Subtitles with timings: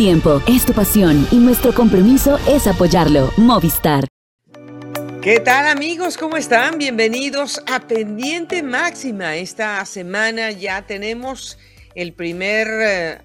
[0.00, 3.34] tiempo, es tu pasión y nuestro compromiso es apoyarlo.
[3.36, 4.06] Movistar.
[5.20, 6.16] ¿Qué tal amigos?
[6.16, 6.78] ¿Cómo están?
[6.78, 9.36] Bienvenidos a Pendiente Máxima.
[9.36, 11.58] Esta semana ya tenemos
[11.94, 13.18] el primer eh,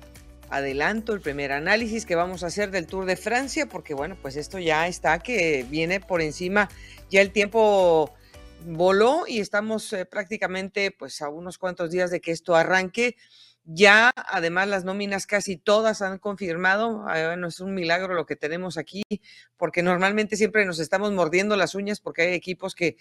[0.49, 4.35] adelanto, el primer análisis que vamos a hacer del Tour de Francia, porque bueno, pues
[4.35, 6.67] esto ya está que viene por encima,
[7.09, 8.13] ya el tiempo
[8.65, 13.15] voló y estamos eh, prácticamente pues a unos cuantos días de que esto arranque.
[13.67, 17.03] Ya, además, las nóminas casi todas han confirmado.
[17.07, 19.03] Ah, bueno, es un milagro lo que tenemos aquí,
[19.57, 22.95] porque normalmente siempre nos estamos mordiendo las uñas porque hay equipos que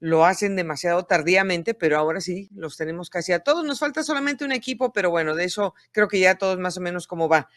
[0.00, 3.64] lo hacen demasiado tardíamente, pero ahora sí los tenemos casi a todos.
[3.64, 6.80] Nos falta solamente un equipo, pero bueno, de eso creo que ya todos más o
[6.80, 7.48] menos cómo va.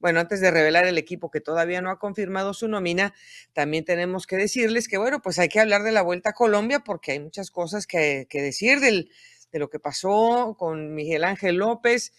[0.00, 3.14] Bueno, antes de revelar el equipo que todavía no ha confirmado su nómina,
[3.52, 6.80] también tenemos que decirles que, bueno, pues hay que hablar de la Vuelta a Colombia
[6.80, 9.10] porque hay muchas cosas que, que decir del,
[9.52, 12.12] de lo que pasó con Miguel Ángel López,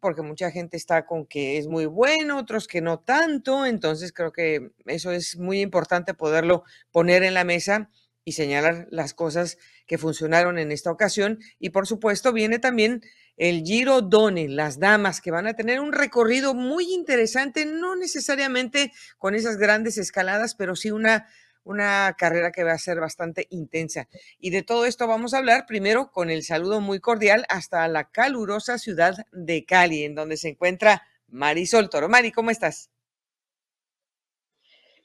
[0.00, 4.32] porque mucha gente está con que es muy bueno, otros que no tanto, entonces creo
[4.32, 7.90] que eso es muy importante poderlo poner en la mesa
[8.24, 11.38] y señalar las cosas que funcionaron en esta ocasión.
[11.58, 13.02] Y por supuesto viene también
[13.38, 18.92] el Giro Done, las damas que van a tener un recorrido muy interesante, no necesariamente
[19.16, 21.26] con esas grandes escaladas, pero sí una
[21.64, 24.08] una carrera que va a ser bastante intensa.
[24.38, 28.10] Y de todo esto vamos a hablar primero con el saludo muy cordial hasta la
[28.10, 32.08] calurosa ciudad de Cali, en donde se encuentra Marisol Toro.
[32.08, 32.90] Mari, ¿cómo estás?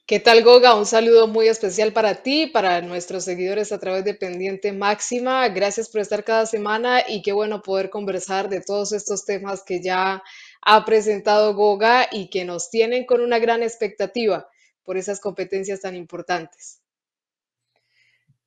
[0.06, 0.74] ¿Qué tal, Goga?
[0.74, 5.48] Un saludo muy especial para ti, para nuestros seguidores a través de Pendiente Máxima.
[5.48, 9.82] Gracias por estar cada semana y qué bueno poder conversar de todos estos temas que
[9.82, 10.22] ya
[10.60, 14.46] ha presentado Goga y que nos tienen con una gran expectativa
[14.84, 16.80] por esas competencias tan importantes.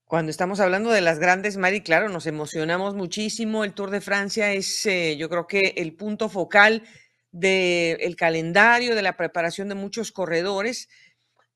[0.06, 3.66] Cuando estamos hablando de las grandes, Mari, claro, nos emocionamos muchísimo.
[3.66, 6.84] El Tour de Francia es, eh, yo creo que el punto focal
[7.32, 10.88] del calendario, de la preparación de muchos corredores.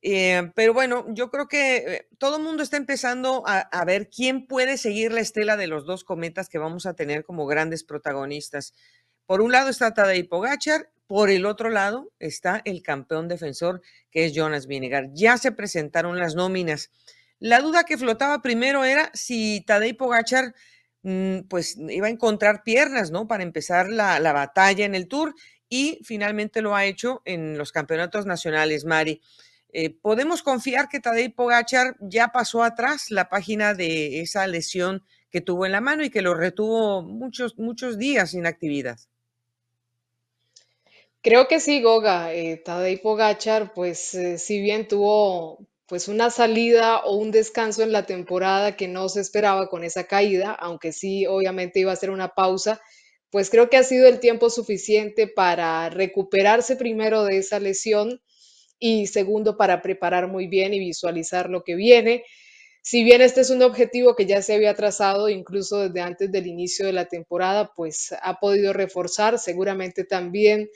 [0.01, 4.47] Eh, pero bueno, yo creo que eh, todo el mundo está empezando a, ver quién
[4.47, 8.73] puede seguir la estela de los dos cometas que vamos a tener como grandes protagonistas.
[9.25, 14.23] Por un lado está Tadej Pogachar por el otro lado está el campeón defensor, que
[14.23, 15.09] es Jonas Vinegar.
[15.11, 16.89] Ya se presentaron las nóminas.
[17.37, 20.55] La duda que flotaba primero era si Tadej Pogachar
[21.03, 23.27] mm, pues iba a encontrar piernas, ¿no?
[23.27, 25.35] Para empezar la, batalla en el Tour
[25.67, 29.21] y finalmente lo ha hecho en los campeonatos nacionales, Mari.
[29.73, 35.41] Eh, ¿Podemos confiar que Tadej Pogachar ya pasó atrás la página de esa lesión que
[35.41, 38.97] tuvo en la mano y que lo retuvo muchos, muchos días sin actividad?
[41.23, 42.33] Creo que sí, Goga.
[42.33, 47.91] Eh, Tadej Pogachar, pues eh, si bien tuvo pues una salida o un descanso en
[47.91, 52.09] la temporada que no se esperaba con esa caída, aunque sí obviamente iba a ser
[52.11, 52.81] una pausa,
[53.29, 58.21] pues creo que ha sido el tiempo suficiente para recuperarse primero de esa lesión
[58.79, 62.23] y segundo para preparar muy bien y visualizar lo que viene.
[62.81, 66.47] Si bien este es un objetivo que ya se había trazado incluso desde antes del
[66.47, 70.69] inicio de la temporada, pues ha podido reforzar seguramente también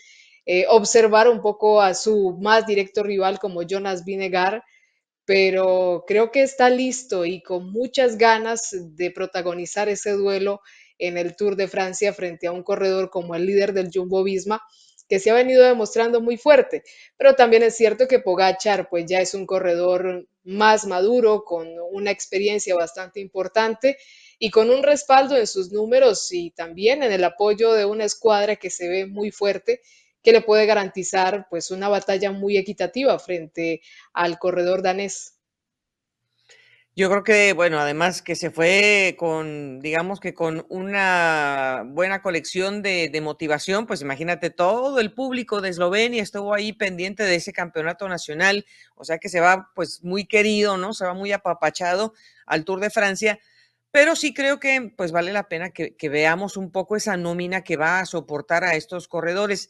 [0.46, 4.64] eh, observar un poco a su más directo rival como Jonas Vinegar,
[5.26, 10.62] pero creo que está listo y con muchas ganas de protagonizar ese duelo
[11.00, 14.62] en el Tour de Francia frente a un corredor como el líder del Jumbo Visma,
[15.10, 16.84] que se ha venido demostrando muy fuerte.
[17.18, 22.12] Pero también es cierto que Pogachar pues ya es un corredor más maduro, con una
[22.12, 23.98] experiencia bastante importante
[24.38, 28.56] y con un respaldo en sus números y también en el apoyo de una escuadra
[28.58, 29.82] que se ve muy fuerte
[30.25, 33.81] que le puede garantizar pues una batalla muy equitativa frente
[34.12, 35.36] al corredor danés.
[36.97, 42.81] Yo creo que, bueno, además que se fue con, digamos que con una buena colección
[42.81, 48.08] de, motivación, pues imagínate, todo el público de Eslovenia estuvo ahí pendiente de ese campeonato
[48.08, 48.66] nacional,
[48.96, 50.94] o sea que se va pues muy querido, ¿no?
[50.94, 52.14] Se va muy apapachado
[52.46, 53.40] al Tour de Francia,
[53.91, 57.76] pero sí creo que pues vale la pena que veamos un poco esa nómina que
[57.76, 59.70] va a soportar a estos corredores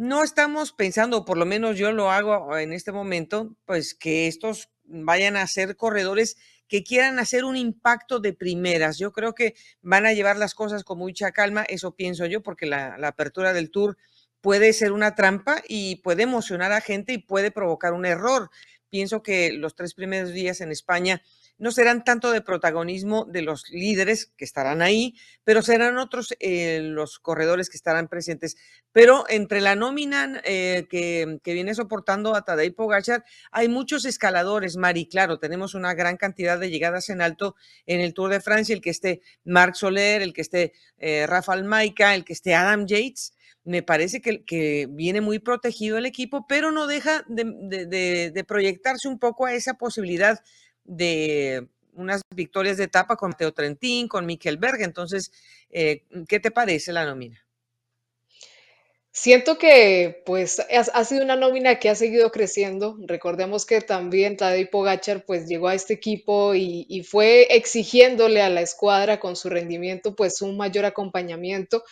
[0.00, 4.70] no estamos pensando, por lo menos yo lo hago en este momento, pues que estos
[4.84, 6.38] vayan a ser corredores
[6.68, 8.96] que quieran hacer un impacto de primeras.
[8.96, 12.64] Yo creo que van a llevar las cosas con mucha calma, eso pienso yo, porque
[12.64, 13.98] la, la apertura del tour
[14.40, 18.48] puede ser una trampa y puede emocionar a gente y puede provocar un error.
[18.88, 21.20] Pienso que los tres primeros días en España
[21.60, 25.14] no serán tanto de protagonismo de los líderes que estarán ahí,
[25.44, 28.56] pero serán otros eh, los corredores que estarán presentes.
[28.92, 35.06] Pero entre la nómina eh, que, viene soportando a Tadej Pogachar, hay muchos escaladores, Mari,
[35.06, 37.54] claro, tenemos una gran cantidad de llegadas en alto
[37.86, 41.64] en el Tour de Francia, el que esté Marc Soler, el que esté eh, Rafael
[41.64, 43.34] Maica, el que esté Adam Yates,
[43.64, 49.46] me parece que, viene muy protegido el equipo, pero no deja de, proyectarse un poco
[49.46, 50.40] a esa posibilidad
[50.90, 54.82] de unas victorias de etapa con Teo Trentín, con Mikel Berg.
[54.82, 55.32] Entonces,
[55.70, 57.44] eh, ¿qué te parece la nómina?
[59.12, 62.96] Siento que pues ha, sido una nómina que ha seguido creciendo.
[63.06, 68.48] Recordemos que también Tadej Pogacar pues llegó a este equipo y, y, fue exigiéndole a
[68.48, 71.82] la escuadra con su rendimiento pues un mayor acompañamiento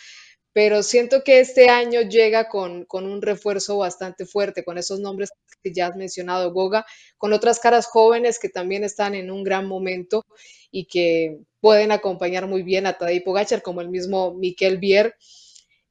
[0.58, 5.30] pero siento que este año llega con, un refuerzo bastante fuerte, con esos nombres
[5.62, 6.84] que ya has mencionado, Goga,
[7.16, 10.26] con otras caras jóvenes que también están en un gran momento
[10.72, 15.14] y que pueden acompañar muy bien a Tadej Pogacar, como el mismo Miquel Bier.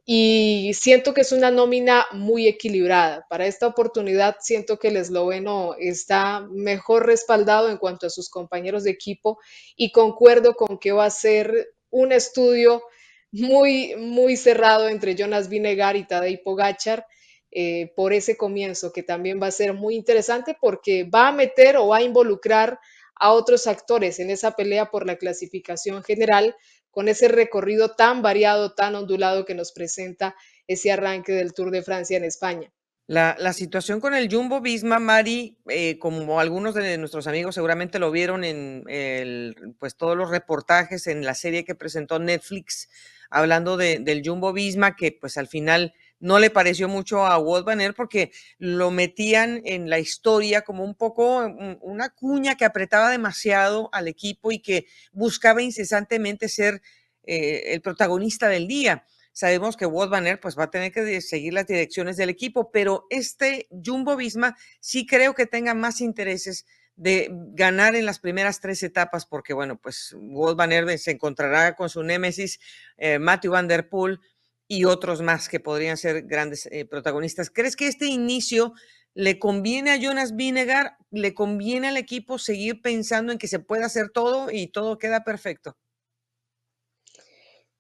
[0.04, 3.26] Y siento que es una nómina muy equilibrada.
[3.30, 8.84] Para esta oportunidad siento que el esloveno está mejor respaldado en cuanto a sus compañeros
[8.84, 9.40] de equipo
[9.78, 12.84] y concuerdo con que va a ser un estudio
[13.32, 17.06] muy, muy cerrado entre Jonas Vinegar y Tadej Pogachar
[17.52, 21.78] eh, por ese comienzo, que también va a ser muy interesante porque va a meter
[21.78, 22.80] o va a involucrar
[23.16, 26.56] a otros actores en esa pelea por la clasificación general
[26.92, 30.36] con ese recorrido tan variado, tan ondulado que nos presenta
[30.68, 32.72] ese arranque del Tour de Francia en España.
[33.08, 38.12] La, situación con el Jumbo Visma, Mari, eh, como algunos de nuestros amigos seguramente lo
[38.12, 42.90] vieron en el, pues todos los reportajes en la serie que presentó Netflix,
[43.30, 47.94] hablando del Jumbo Visma, que pues al final no le pareció mucho a Walt Banner
[47.94, 51.46] porque lo metían en la historia como un poco
[51.80, 56.82] una cuña que apretaba demasiado al equipo y que buscaba incesantemente ser
[57.24, 59.06] eh, el protagonista del día.
[59.38, 63.06] Sabemos que Walt Banner pues va a tener que seguir las direcciones del equipo, pero
[63.12, 68.82] este Jumbo Visma sí creo que tenga más intereses de ganar en las primeras tres
[68.82, 72.60] etapas, porque bueno, pues Walt Van se encontrará con su némesis,
[72.98, 74.20] eh, Matthew Van Der Poel
[74.68, 77.52] y otros más que podrían ser grandes eh, protagonistas.
[77.52, 78.74] ¿Crees que este inicio
[79.14, 83.84] le conviene a Jonas Vinegar, le conviene al equipo seguir pensando en que se puede
[83.84, 85.78] hacer todo y todo queda perfecto?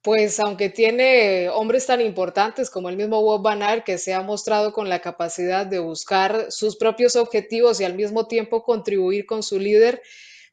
[0.07, 4.71] Pues aunque tiene hombres tan importantes como el mismo Bob Van que se ha mostrado
[4.71, 9.59] con la capacidad de buscar sus propios objetivos y al mismo tiempo contribuir con su
[9.59, 10.01] líder,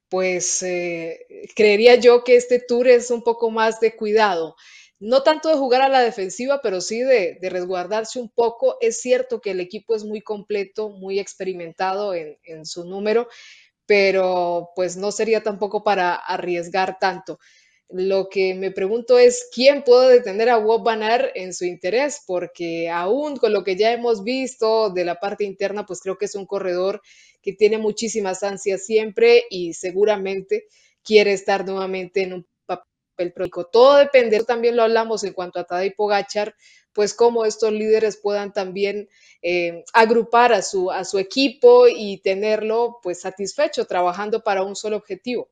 [0.08, 1.20] pues eh,
[1.54, 4.56] creería yo que este tour es un poco más de cuidado.
[4.98, 8.76] No tanto de jugar a la defensiva, pero sí de, resguardarse un poco.
[8.80, 13.28] Es cierto que el equipo es muy completo, muy experimentado en, en su número,
[13.86, 17.38] pero pues no sería tampoco para arriesgar tanto.
[17.90, 22.22] Lo que me pregunto es, ¿quién puede detener a Van Aert en su interés?
[22.26, 26.24] Porque aún con lo que ya hemos visto de la parte interna, pues creo que
[26.24, 27.02] es un corredor
[27.42, 30.66] que tiene muchísimas ansias siempre y seguramente
[31.02, 33.66] quiere estar nuevamente en un papel pródico.
[33.66, 36.54] Todo depende, también lo hablamos en cuanto a Tadej Pogachar,
[36.92, 39.08] pues cómo estos líderes puedan también
[39.42, 44.96] eh, agrupar a su, a su equipo y tenerlo pues satisfecho trabajando para un solo
[44.96, 45.50] objetivo.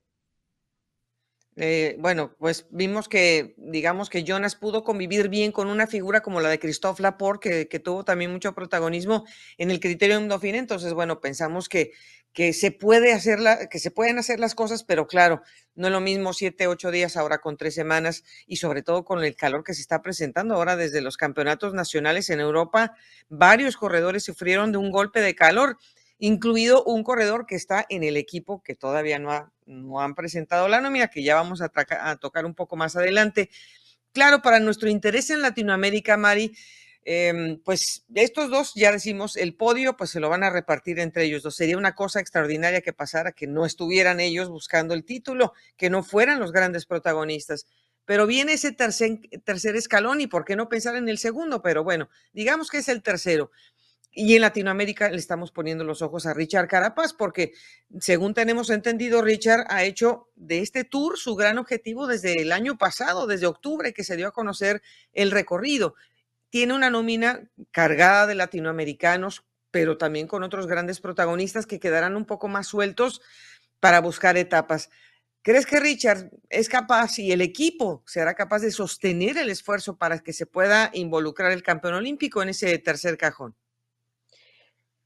[1.56, 6.40] Eh, bueno, pues vimos que, digamos que Jonas pudo convivir bien con una figura como
[6.40, 9.24] la de Christophe Laporte, que, tuvo también mucho protagonismo
[9.58, 10.54] en el criterio de Dauphin.
[10.54, 11.92] Entonces, bueno, pensamos que,
[12.32, 13.38] que se puede hacer
[13.70, 15.42] que se pueden hacer las cosas, pero claro,
[15.74, 19.22] no es lo mismo siete, ocho días ahora con tres semanas y sobre todo con
[19.22, 22.96] el calor que se está presentando ahora desde los campeonatos nacionales en Europa.
[23.28, 25.76] Varios corredores sufrieron de un golpe de calor
[26.22, 30.68] incluido un corredor que está en el equipo que todavía no, ha, no han presentado
[30.68, 31.68] la nómina, que ya vamos a,
[32.16, 33.50] tocar un poco más adelante.
[34.12, 36.54] Claro, para nuestro interés en Latinoamérica, Mari,
[37.04, 41.24] em, pues estos dos, ya decimos, el podio, pues se lo van a repartir entre
[41.24, 41.56] ellos dos.
[41.56, 46.02] Sería una cosa extraordinaria que pasara, que no estuvieran ellos buscando el título, que no
[46.02, 47.66] fueran los grandes protagonistas.
[48.04, 51.84] Pero viene ese tercer, tercer escalón y por qué no pensar en el segundo, pero
[51.84, 53.50] bueno, digamos que es el tercero.
[54.14, 57.54] Y en Latinoamérica le estamos poniendo los ojos a Richard Carapaz, porque
[57.98, 62.76] según tenemos entendido, Richard ha hecho de este tour su gran objetivo desde el año
[62.76, 64.82] pasado, desde octubre, que se dio a conocer
[65.14, 65.94] el recorrido.
[66.50, 72.26] Tiene una nómina cargada de latinoamericanos, pero también con otros grandes protagonistas que quedarán un
[72.26, 73.22] poco más sueltos
[73.80, 74.90] para buscar etapas.
[75.40, 80.18] ¿Crees que Richard es capaz y el equipo será capaz de sostener el esfuerzo para
[80.18, 83.56] que se pueda involucrar el campeón olímpico en ese tercer cajón?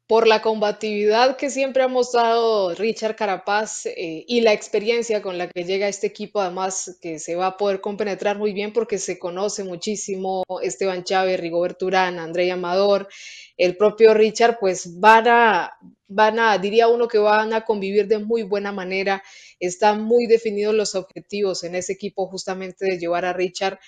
[0.07, 5.49] Por la combatividad que siempre ha mostrado Richard Carapaz eh, y la experiencia con la
[5.49, 9.19] que llega este equipo, además que se va a poder compenetrar muy bien porque se
[9.19, 13.09] conoce muchísimo Esteban Chávez, Rigoberto Urán, André Amador,
[13.57, 15.73] el propio Richard, pues van a,
[16.07, 19.25] van a, diría uno que van a convivir de muy buena manera,
[19.59, 23.81] están muy definidos los objetivos en ese equipo justamente de llevar a Richard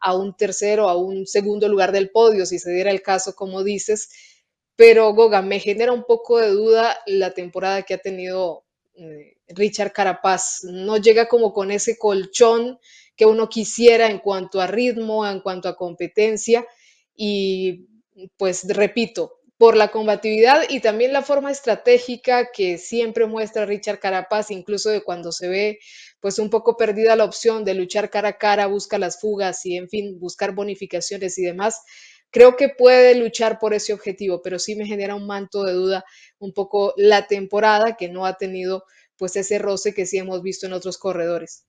[0.00, 3.64] a un tercero, a un segundo lugar del podio, si se diera el caso, como
[3.64, 4.10] dices.
[4.76, 8.64] Pero Goga, me genera un poco de duda la temporada que ha tenido
[8.96, 10.64] eh, Richard Carapaz.
[10.64, 12.78] No llega como con ese colchón
[13.16, 16.66] que uno quisiera en cuanto a ritmo, en cuanto a competencia.
[17.14, 17.86] Y
[18.36, 24.50] pues repito, por la combatividad y también la forma estratégica que siempre muestra Richard Carapaz,
[24.50, 25.78] incluso de cuando se ve
[26.20, 29.76] pues un poco perdida la opción de luchar cara a cara, busca las fugas y
[29.76, 31.82] en fin, buscar bonificaciones y demás.
[32.30, 36.04] Creo que puede luchar por ese objetivo, pero sí me genera un manto de duda
[36.38, 38.84] un poco la temporada que no ha tenido
[39.16, 41.66] pues ese roce que sí hemos visto en otros corredores.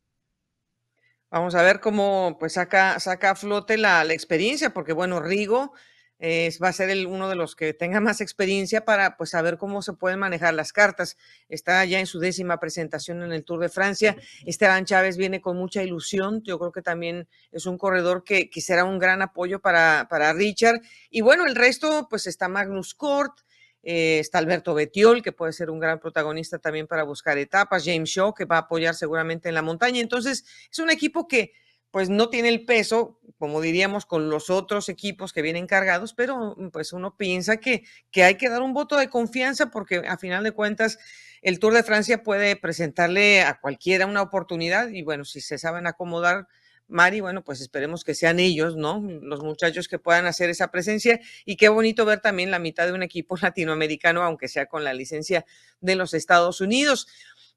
[1.29, 5.73] Vamos a ver cómo pues saca, saca a flote la, la experiencia, porque bueno, Rigo
[6.21, 9.81] va a ser el, uno de los que tenga más experiencia para pues saber cómo
[9.81, 11.17] se pueden manejar las cartas.
[11.49, 14.15] Está ya en su décima presentación en el Tour de Francia.
[14.45, 16.41] Esteban Chávez viene con mucha ilusión.
[16.43, 20.33] Yo creo que también es un corredor que, que será un gran apoyo para, para
[20.33, 20.81] Richard.
[21.09, 23.39] Y bueno, el resto pues está Magnus Cort.
[23.87, 28.09] Eh, está Alberto Betiol, que puede ser un gran protagonista también para buscar etapas, James
[28.09, 30.01] Shaw, que va a apoyar seguramente en la montaña.
[30.01, 31.53] Entonces, es un equipo que,
[31.95, 36.53] pues no tiene el peso, como diríamos, con los otros equipos que vienen cargados, pero
[36.57, 40.17] mm, pues uno piensa que, que hay que dar un voto de confianza porque a
[40.17, 40.99] final de cuentas
[41.41, 45.87] el Tour de Francia puede presentarle a cualquiera una oportunidad y bueno, si se saben
[45.87, 46.49] acomodar,
[46.87, 49.01] Mari, bueno, pues esperemos que sean ellos, ¿no?
[49.21, 52.93] Los muchachos que puedan hacer esa presencia y qué bonito ver también la mitad de
[52.93, 55.45] un equipo latinoamericano, aunque sea con la licencia
[55.79, 57.07] de los Estados Unidos.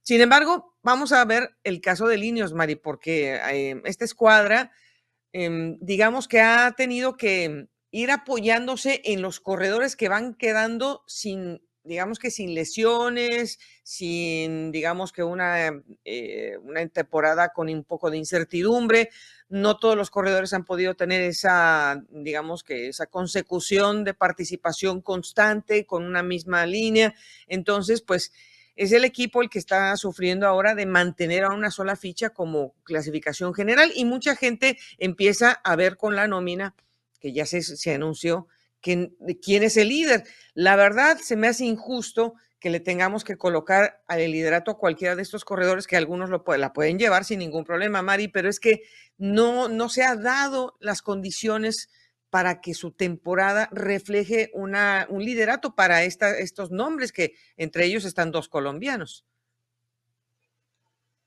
[0.08, 4.72] Sin embargo, vamos a ver el caso de Linios, Mari, porque eh, esta escuadra,
[5.34, 11.60] em, digamos que ha tenido que ir apoyándose en los corredores que van quedando sin,
[11.84, 18.16] digamos que sin lesiones, sin, digamos que una, eh, una temporada con un poco de
[18.16, 19.10] incertidumbre.
[19.50, 25.84] No todos los corredores han podido tener esa, digamos que esa consecución de participación constante
[25.84, 27.14] con una misma línea.
[27.46, 28.32] Entonces, pues
[28.78, 32.74] es el equipo el que está sufriendo ahora de mantener a una sola ficha como
[32.84, 36.74] clasificación general y mucha gente empieza a ver con la nómina
[37.20, 38.46] que ya se, anunció
[38.80, 39.16] quién
[39.62, 40.24] es el líder.
[40.54, 45.16] La verdad se me hace injusto que le tengamos que colocar al liderato a cualquiera
[45.16, 48.58] de estos corredores que algunos lo, la pueden llevar sin ningún problema, Mari, pero es
[48.58, 48.82] que
[49.16, 51.88] no, no se ha dado las condiciones
[52.30, 58.48] para que su temporada refleje un liderato para estos nombres, que entre ellos están dos
[58.48, 59.24] colombianos.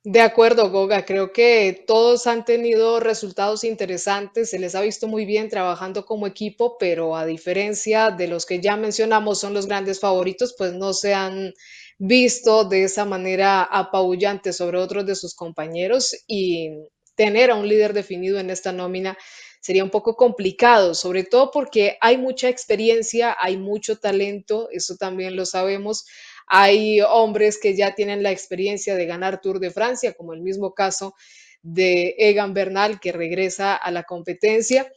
[0.03, 1.05] De acuerdo, Goga.
[1.05, 4.49] Creo que todos han tenido resultados interesantes.
[4.49, 8.59] Se les ha visto muy bien trabajando como equipo, pero a diferencia de los que
[8.59, 11.53] ya mencionamos son los grandes favoritos, pues no se han
[11.99, 16.71] visto de esa manera apabullante sobre otros de sus compañeros y
[17.13, 19.15] tener a un líder definido en esta nómina
[19.61, 25.35] sería un poco complicado, sobre todo porque hay mucha experiencia, hay mucho talento, eso también
[25.35, 26.05] lo sabemos.
[26.47, 30.73] Hay hombres que ya tienen la experiencia de ganar Tour de Francia, como el mismo
[30.73, 31.13] caso
[31.61, 34.91] de Egan Bernal, que regresa a la competencia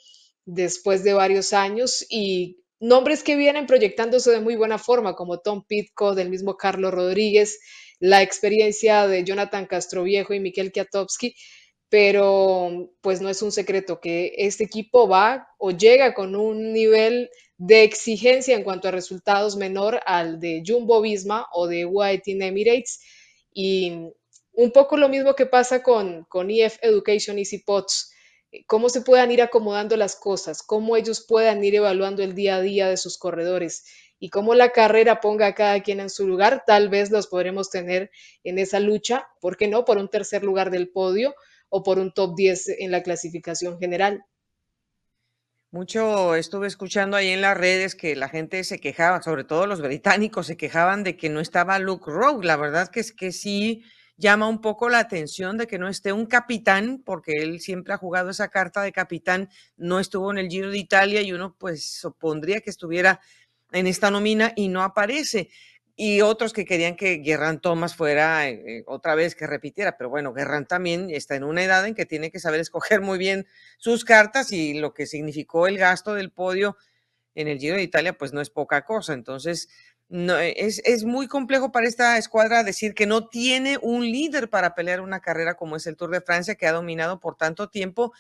[0.47, 5.65] después de varios años y nombres que vienen proyectándose de muy buena forma, como Tom
[5.67, 7.61] Pitco, del mismo Carlos Rodríguez,
[8.01, 11.37] la experiencia de Jonathan Castroviejo y Miquel Kiatowski,
[11.95, 17.31] pero pues no es un secreto que este equipo va o llega con un nivel
[17.57, 23.01] de exigencia en cuanto a resultados menor al de Jumbo Visma o de White Emirates.
[23.53, 23.93] Y
[24.55, 28.11] un poco lo mismo que pasa con, con EF Education Easy Pots,
[28.67, 32.61] cómo se puedan ir acomodando las cosas, cómo ellos puedan ir evaluando el día a
[32.61, 33.85] día de sus corredores
[34.19, 37.71] y cómo la carrera ponga a cada quien en su lugar, tal vez los podremos
[37.71, 38.11] tener
[38.43, 39.85] en esa lucha, ¿por qué no?
[39.85, 41.37] Por un tercer lugar del podio
[41.69, 44.25] o por un top 10 en la clasificación general.
[45.71, 49.83] Mucho estuve escuchando ahí en las redes que la gente se quejaba, sobre todo los
[49.83, 52.45] británicos se quejaban de que no estaba Luke Rowe.
[52.45, 53.83] La verdad que es que sí
[54.17, 57.99] llama un poco la atención de que no esté un capitán, porque él siempre ha
[57.99, 61.85] jugado esa carta de capitán, no estuvo en el Giro de Italia y uno pues
[61.85, 63.21] supondría que estuviera
[63.73, 65.51] en esta nómina y no aparece
[65.97, 70.33] y otros que querían que Guerrán Thomas fuera eh, otra vez que repitiera, pero bueno,
[70.33, 73.47] Guerrán también está en una edad en que tiene que saber escoger muy bien
[73.79, 76.77] sus cartas y lo que significó el gasto del podio
[77.37, 79.13] en el Giro de Italia, pues no es poca cosa.
[79.13, 79.69] Entonces,
[80.09, 84.51] no, eh, es, es muy complejo para esta escuadra decir que no tiene un líder
[84.51, 87.69] para pelear una carrera como es el Tour de Francia, que ha dominado por tanto
[87.69, 88.13] tiempo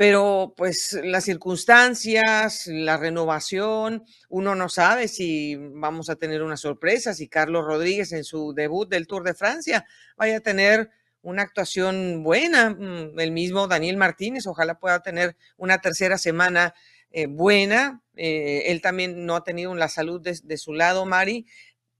[0.00, 7.12] pero pues las circunstancias, la renovación, uno no sabe si vamos a tener una sorpresa,
[7.12, 9.84] si Carlos Rodríguez en su debut del Tour de Francia
[10.16, 10.88] vaya a tener
[11.20, 12.70] una actuación buena.
[12.70, 16.72] Mm, el mismo Daniel Martínez, ojalá pueda tener una tercera semana
[17.10, 18.00] eh, buena.
[18.16, 21.44] Eh, él también no ha tenido la salud de, su lado, Mari.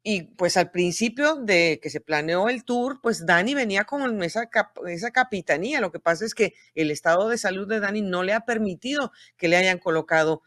[0.02, 4.49] Y pues al principio de que se planeó el tour, pues Dani venía con esa,
[4.88, 5.80] esa capitanía.
[5.80, 9.12] Lo que pasa es que el estado de salud de Dani no le ha permitido
[9.37, 10.42] que le hayan colocado,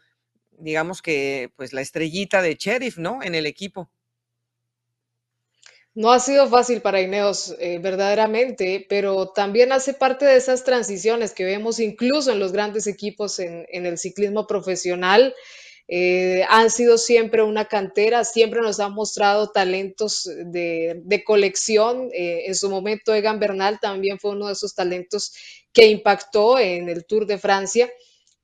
[0.58, 3.22] digamos que, pues la estrellita de sheriff, ¿no?
[3.22, 3.90] En el equipo.
[5.96, 11.32] No ha sido fácil para Ineos, eh, verdaderamente, pero también hace parte de esas transiciones
[11.32, 15.36] que vemos incluso en los grandes equipos en, el ciclismo profesional.
[15.86, 22.08] Eh, han sido siempre una cantera, siempre nos han mostrado talentos de, colección.
[22.12, 25.34] Eh, en su momento, Egan Bernal también fue uno de esos talentos
[25.72, 27.90] que impactó en el Tour de Francia,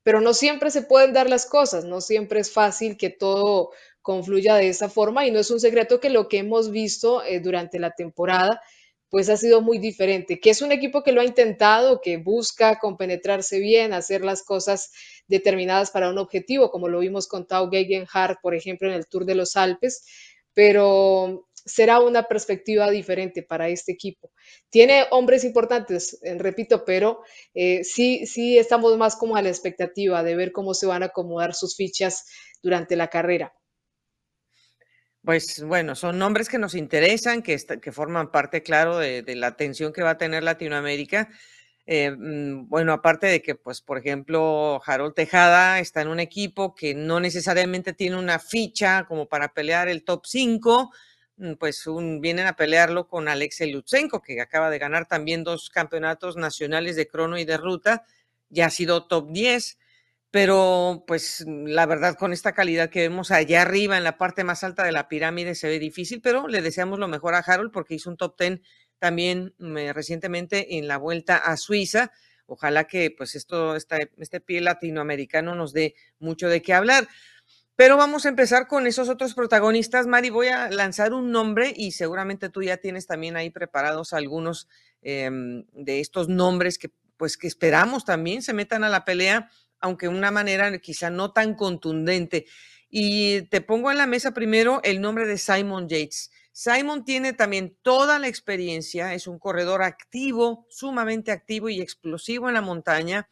[0.03, 3.71] pero no siempre se pueden dar las cosas, no siempre es fácil que todo
[4.01, 7.39] confluya de esa forma y no es un secreto que lo que hemos visto eh,
[7.39, 8.61] durante la temporada
[9.11, 12.79] pues ha sido muy diferente, que es un equipo que lo ha intentado, que busca
[12.79, 14.89] compenetrarse bien, hacer las cosas
[15.27, 19.25] determinadas para un objetivo, como lo vimos con Tau Gegenhardt, por ejemplo, en el Tour
[19.25, 20.05] de los Alpes,
[20.53, 24.31] pero será una perspectiva diferente para este equipo.
[24.69, 27.21] Tiene hombres importantes, eh, repito, pero
[27.53, 31.07] eh, sí, sí estamos más como a la expectativa de ver cómo se van a
[31.07, 32.25] acomodar sus fichas
[32.63, 33.53] durante la carrera.
[35.23, 39.93] Pues bueno, son nombres que nos interesan, que, que forman parte, claro, de, la atención
[39.93, 41.29] que va a tener Latinoamérica.
[41.85, 46.73] Eh, mm, bueno, aparte de que, pues, por ejemplo, Harold Tejada está en un equipo
[46.73, 50.91] que no necesariamente tiene una ficha como para pelear el top 5,
[51.37, 51.85] mm, pues
[52.19, 57.07] vienen a pelearlo con Alexei Lutsenko, que acaba de ganar también dos campeonatos nacionales de
[57.07, 58.05] crono y de ruta,
[58.49, 59.77] ya ha sido top 10
[60.31, 64.63] pero pues la verdad con esta calidad que vemos allá arriba en la parte más
[64.63, 67.95] alta de la pirámide se ve difícil, pero le deseamos lo mejor a Harold porque
[67.95, 68.61] hizo un top 10
[68.97, 69.53] también
[69.93, 72.11] recientemente en la vuelta a Suiza.
[72.45, 77.07] Ojalá que pues esto, este, este pie latinoamericano nos dé mucho de qué hablar.
[77.75, 80.05] Pero vamos a empezar con esos otros protagonistas.
[80.05, 84.67] Mari, voy a lanzar un nombre y seguramente tú ya tienes también ahí preparados algunos
[85.01, 89.47] em, de estos nombres que pues que esperamos también se metan a la pelea
[89.81, 92.45] aunque una manera quizá no tan contundente.
[92.89, 96.31] Y te pongo en la mesa primero el nombre de Simon Yates.
[96.53, 102.55] Simon tiene también toda la experiencia, es un corredor activo, sumamente activo y explosivo en
[102.55, 103.29] la montaña.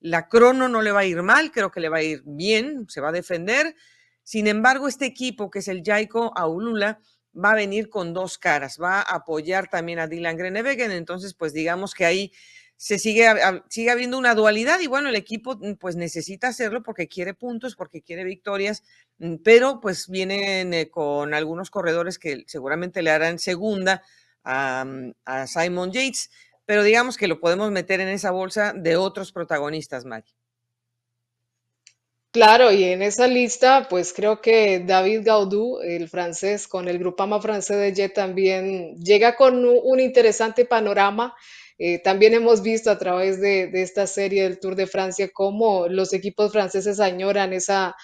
[0.00, 2.86] La crono no le va a ir mal, creo que le va a ir bien,
[2.88, 3.74] se va a defender.
[4.22, 7.00] Sin embargo, este equipo, que es el Jaiko Aulula,
[7.34, 11.52] va a venir con dos caras, va a apoyar también a Dylan Grenewegen, entonces pues
[11.52, 12.32] digamos que ahí
[12.78, 13.28] se sigue,
[13.68, 17.74] sigue habiendo una dualidad y bueno, el equipo mm, pues necesita hacerlo porque quiere puntos,
[17.74, 18.84] porque quiere victorias,
[19.18, 24.02] mm, pero pues vienen eh, con algunos corredores que seguramente le harán segunda
[24.44, 26.30] a, mm, a, Simon Yates,
[26.66, 30.36] pero digamos que lo podemos meter en esa bolsa de otros protagonistas, Maggie.
[32.30, 37.40] Claro, y en esa lista, pues creo que David Gaudú, el francés, con el Grupama
[37.40, 41.34] francés de Jet también llega con un interesante panorama
[41.78, 46.12] eh, también hemos visto a través de, esta serie del Tour de Francia cómo los
[46.12, 47.94] equipos franceses añoran esa,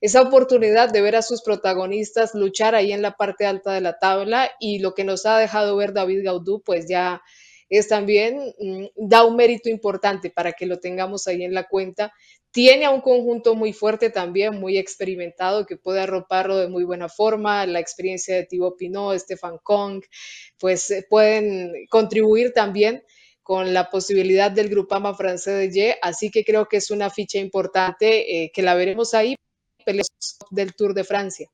[0.00, 3.98] esa oportunidad de ver a sus protagonistas luchar ahí en la parte alta de la
[3.98, 7.22] tabla y lo que nos ha dejado ver David Gaudú, pues ya
[7.68, 12.12] es también, mm, da un mérito importante para que lo tengamos ahí en la cuenta.
[12.50, 17.08] Tiene a un conjunto muy fuerte también, muy experimentado, que puede arroparlo de muy buena
[17.08, 17.64] forma.
[17.66, 20.02] La experiencia de Thibaut Pinot, Stefan Kong,
[20.58, 23.04] pues eh, pueden contribuir también
[23.50, 27.38] con la posibilidad del Grupama francés de Ye, así que creo que es una ficha
[27.38, 29.34] importante eh, que la veremos ahí
[30.52, 31.48] del Tour de Francia.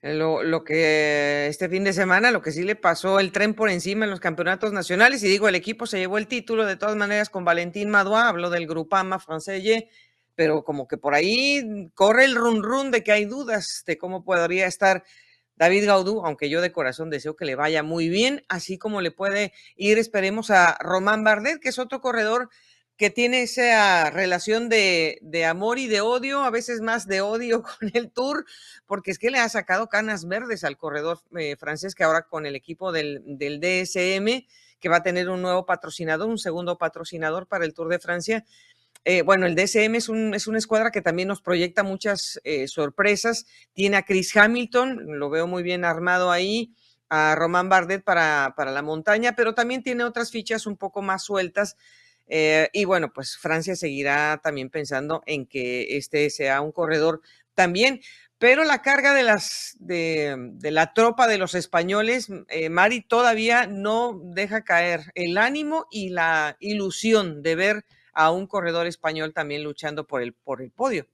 [0.00, 3.68] Lo, lo, que este fin de semana, lo que sí le pasó el tren por
[3.68, 6.96] encima en los campeonatos nacionales, y digo, el equipo se llevó el título de todas
[6.96, 9.90] maneras con Valentín Madois, habló del Grupama francés Ye,
[10.34, 14.24] pero como que por ahí corre el run run de que hay dudas de cómo
[14.24, 15.04] podría estar
[15.58, 19.10] David Gaudú, aunque yo de corazón deseo que le vaya muy bien, así como le
[19.10, 22.48] puede ir, esperemos a Román Bardet, que es otro corredor
[22.96, 27.90] que tiene esa relación de, amor y de odio, a veces más de odio con
[27.92, 28.44] el Tour,
[28.86, 32.46] porque es que le ha sacado canas verdes al corredor eh, francés que ahora con
[32.46, 34.46] el equipo del DSM,
[34.78, 38.44] que va a tener un nuevo patrocinador, un segundo patrocinador para el Tour de Francia,
[39.04, 42.68] eh, bueno, el DSM es, un, es, una escuadra que también nos proyecta muchas eh,
[42.68, 43.46] sorpresas.
[43.72, 46.74] Tiene a Chris Hamilton, lo veo muy bien armado ahí,
[47.08, 51.24] a Román Bardet para, para la montaña, pero también tiene otras fichas un poco más
[51.24, 51.76] sueltas.
[52.26, 57.22] Eh, y bueno, pues Francia seguirá también pensando en que este sea un corredor
[57.54, 58.00] también
[58.40, 62.28] pero la carga de, las, de, la tropa de los españoles,
[62.70, 67.84] Mari, todavía no deja caer el ánimo y la ilusión de ver
[68.18, 71.06] a un corredor español también luchando por el, por el podio.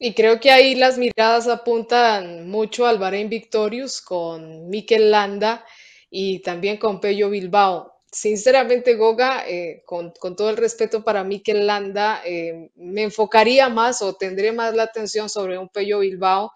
[0.00, 5.64] Y creo que ahí las miradas apuntan mucho al Bahrein Victorious con Mikel Landa
[6.10, 7.92] y también con Pello Bilbao.
[8.10, 14.14] Sinceramente, Goga, eh, con, todo el respeto para Mikel Landa, eh, me enfocaría más o
[14.14, 16.50] tendré más la atención sobre un Pello Bilbao,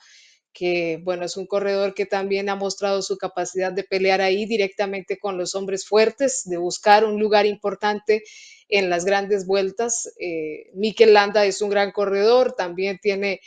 [0.53, 5.21] que bueno, es un corredor que también ha mostrado su capacidad de pelear ahí directamente
[5.21, 8.25] con los hombres fuertes, de buscar un lugar importante
[8.71, 10.13] en las grandes vueltas.
[10.19, 13.41] Eh, Mikel Landa es un gran corredor, también tiene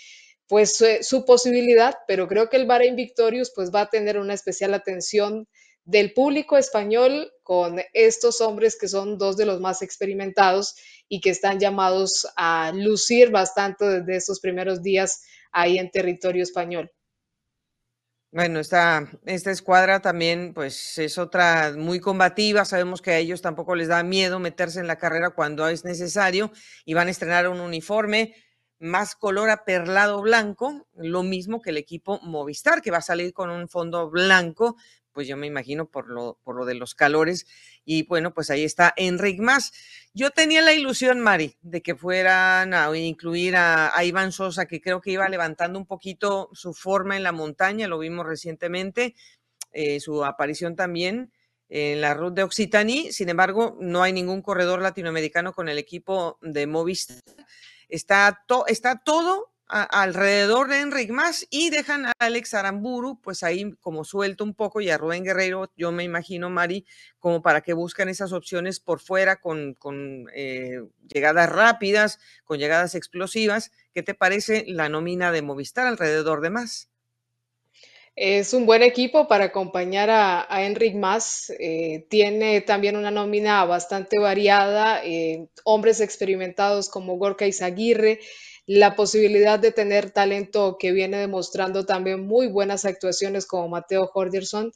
[0.47, 4.73] pues su posibilidad, pero creo que el Bahrein Victorious pues va a tener una especial
[4.73, 5.47] atención
[5.85, 10.75] del público español con estos hombres que son dos de los más experimentados
[11.09, 16.91] y que están llamados a lucir bastante desde estos primeros días ahí en territorio español.
[18.33, 23.75] Bueno, esta, esta escuadra también pues es otra muy combativa, sabemos que a ellos tampoco
[23.75, 26.51] les da miedo meterse en la carrera cuando es necesario
[26.83, 28.33] y van a estrenar un uniforme
[28.79, 33.51] más color aperlado blanco, lo mismo que el equipo Movistar, que va a salir con
[33.51, 34.77] un fondo blanco
[35.13, 37.45] pues yo me imagino por lo, por lo de los calores.
[37.85, 39.71] Y bueno, pues ahí está Enric Más.
[40.13, 45.01] Yo tenía la ilusión, Mari, de que fueran a incluir a, Iván Sosa, que creo
[45.01, 49.15] que iba levantando un poquito su forma en la montaña, lo vimos recientemente,
[49.71, 51.31] eh, su aparición también
[51.69, 53.11] en la ruta de Occitanie.
[53.11, 57.17] Sin embargo, no hay ningún corredor latinoamericano con el equipo de Movistar.
[57.89, 64.03] Está, está todo alrededor de Enric Más y dejan a Alex Aramburu, pues ahí como
[64.03, 66.85] suelto un poco y a Rubén Guerrero, yo me imagino, Mari,
[67.17, 72.93] como para que buscan esas opciones por fuera con, con eh, llegadas rápidas, con llegadas
[72.93, 73.71] explosivas.
[73.93, 76.89] ¿Qué te parece la nómina de Movistar alrededor de Más?
[78.15, 81.51] Es un buen equipo para acompañar a, a Enric Más.
[81.59, 88.19] Eh, tiene también una nómina bastante variada, eh, hombres experimentados como Gorka Izaguirre,
[88.65, 94.71] la posibilidad de tener talento que viene demostrando también muy buenas actuaciones como Mateo Jorgerson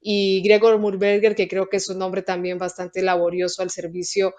[0.00, 4.34] y Gregor Murberger, que creo que es un nombre también bastante laborioso al servicio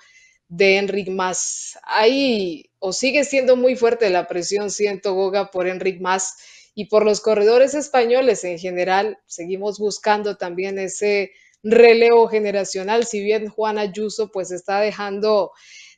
[0.48, 1.78] de Enric Mas.
[1.84, 6.36] Ahí o sigue siendo muy fuerte la presión, siento Goga, por Enric Mas
[6.74, 9.20] y por los corredores españoles en general.
[9.26, 11.32] Seguimos buscando también ese
[11.64, 15.52] relevo generacional, si bien Juan Ayuso pues está dejando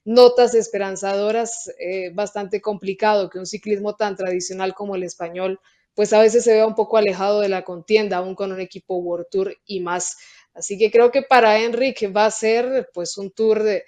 [0.09, 5.59] notas esperanzadoras, eh, bastante complicado que un ciclismo tan tradicional como el español,
[5.93, 8.97] pues a veces se vea un poco alejado de la contienda, aún con un equipo
[8.97, 10.17] World Tour y más.
[10.55, 13.85] Así que creo que para Enrique va a ser pues un tour de,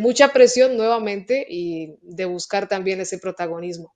[0.00, 3.94] mucha presión nuevamente y de buscar también ese protagonismo.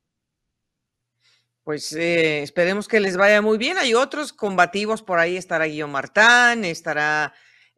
[1.65, 3.79] Pues eh, esperemos que les vaya muy bien.
[3.79, 5.37] Hay otros combativos por ahí.
[5.37, 7.35] Estará Guillaume Martán, estará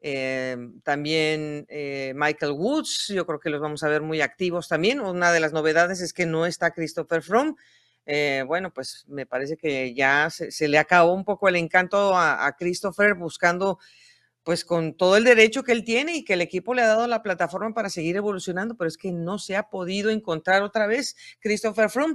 [0.09, 5.01] Em, también eh, Michael Woods, yo creo que los vamos a ver muy activos también.
[5.01, 7.57] Una de las novedades es que no está Christopher Froome.
[8.07, 12.55] Eh, bueno, pues me parece que ya se, le acabó un poco el encanto a,
[12.57, 13.81] Christopher buscando
[14.45, 17.09] pues con todo el derecho que él tiene y que el equipo le ha dado
[17.09, 21.17] la plataforma para seguir evolucionando, pero es que no se ha podido encontrar otra vez
[21.41, 22.15] Christopher Froome.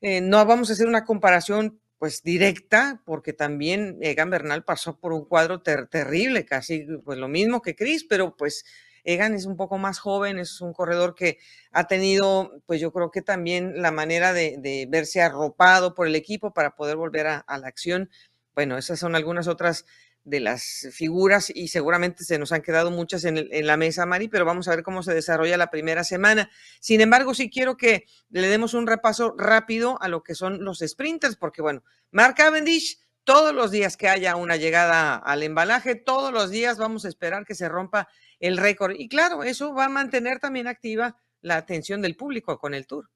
[0.00, 5.12] Eh, no vamos a hacer una comparación pues directa, porque también Egan Bernal pasó por
[5.12, 8.64] un cuadro terrible, casi pues lo mismo que Chris, pero pues
[9.04, 11.38] Egan es un poco más joven, es un corredor que
[11.72, 16.52] ha tenido, pues yo creo que también la manera de, verse arropado por el equipo
[16.52, 18.10] para poder volver a, a la acción.
[18.54, 19.84] Bueno, esas son algunas otras
[20.26, 24.44] de las figuras y seguramente se nos han quedado muchas en, la mesa, Mari, pero
[24.44, 26.50] vamos a ver cómo se desarrolla la primera semana.
[26.80, 30.80] Sin embargo, sí quiero que le demos un repaso rápido a lo que son los
[30.80, 36.32] sprinters, porque bueno, Mark Cavendish, todos los días que haya una llegada al embalaje, todos
[36.32, 38.08] los días vamos a esperar que se rompa
[38.40, 38.96] el récord.
[38.98, 43.08] Y claro, eso va a mantener también activa la atención del público con el tour.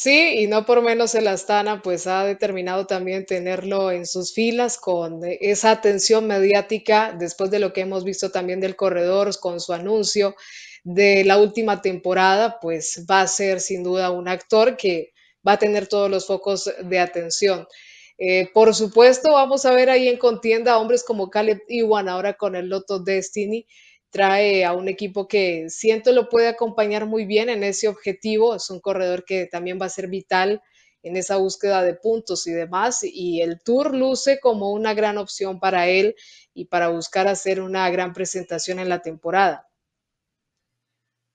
[0.00, 4.78] Sí, y no por menos el Astana pues ha determinado también tenerlo en sus filas
[4.78, 9.72] con esa atención mediática después de lo que hemos visto también del corredor con su
[9.72, 10.36] anuncio
[10.84, 15.58] de la última temporada, pues va a ser sin duda un actor que va a
[15.58, 17.66] tener todos los focos de atención.
[18.18, 22.54] Eh, por supuesto, vamos a ver ahí en contienda hombres como Caleb Iwan ahora con
[22.54, 23.66] el Lotto Destiny
[24.10, 28.54] trae a un equipo que siento lo puede acompañar muy bien en ese objetivo.
[28.54, 30.62] Es un corredor que también va a ser vital
[31.02, 33.00] en esa búsqueda de puntos y demás.
[33.02, 36.14] Y el Tour luce como una gran opción para él
[36.54, 39.68] y para buscar hacer una gran presentación en la temporada.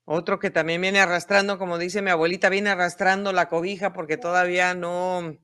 [0.06, 4.74] Otro que también viene arrastrando, como dice mi abuelita, viene arrastrando la cobija porque todavía
[4.74, 5.38] no,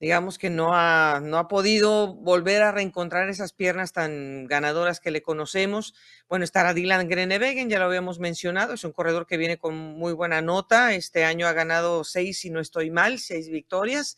[0.00, 5.10] digamos que no ha, no ha podido volver a reencontrar esas piernas tan ganadoras que
[5.10, 5.94] le conocemos.
[6.28, 10.14] Bueno, estará Dylan Grenewegen, ya lo habíamos mencionado, es un corredor que viene con muy
[10.14, 10.94] buena nota.
[10.94, 14.16] Este año ha ganado seis, si no estoy mal, seis victorias.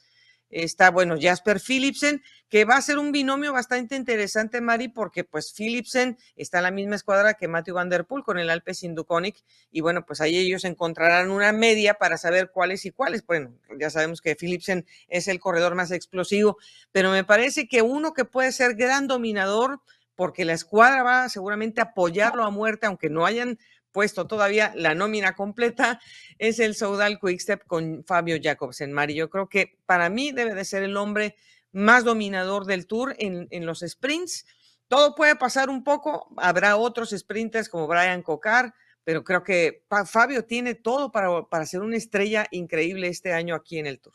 [0.52, 5.54] Está, bueno, Jasper Philipsen, que va a ser un binomio bastante interesante, Mari, porque pues
[5.54, 9.42] Philipsen está en la misma escuadra que Matthew Van Der Poel con el Alpes Induconic,
[9.70, 13.24] y bueno, pues ahí ellos encontrarán una media para saber cuáles y cuáles.
[13.24, 16.58] Bueno, ya sabemos que Philipsen es el corredor más explosivo,
[16.92, 19.80] pero me parece que uno que puede ser gran dominador,
[20.14, 23.58] porque la escuadra va seguramente a apoyarlo a muerte, aunque no hayan
[23.92, 26.00] puesto todavía la nómina completa,
[26.38, 28.92] es el Saudal Quickstep con Fabio Jacobsen.
[28.92, 31.37] Mari, yo creo que para mí debe de ser el hombre
[31.72, 34.46] más dominador del Tour en, los sprints.
[34.88, 38.74] Todo puede pasar un poco, habrá otros sprinters como Brian Cocar,
[39.05, 43.78] pero creo que Fabio tiene todo para, para ser una estrella increíble este año aquí
[43.78, 44.14] en el Tour.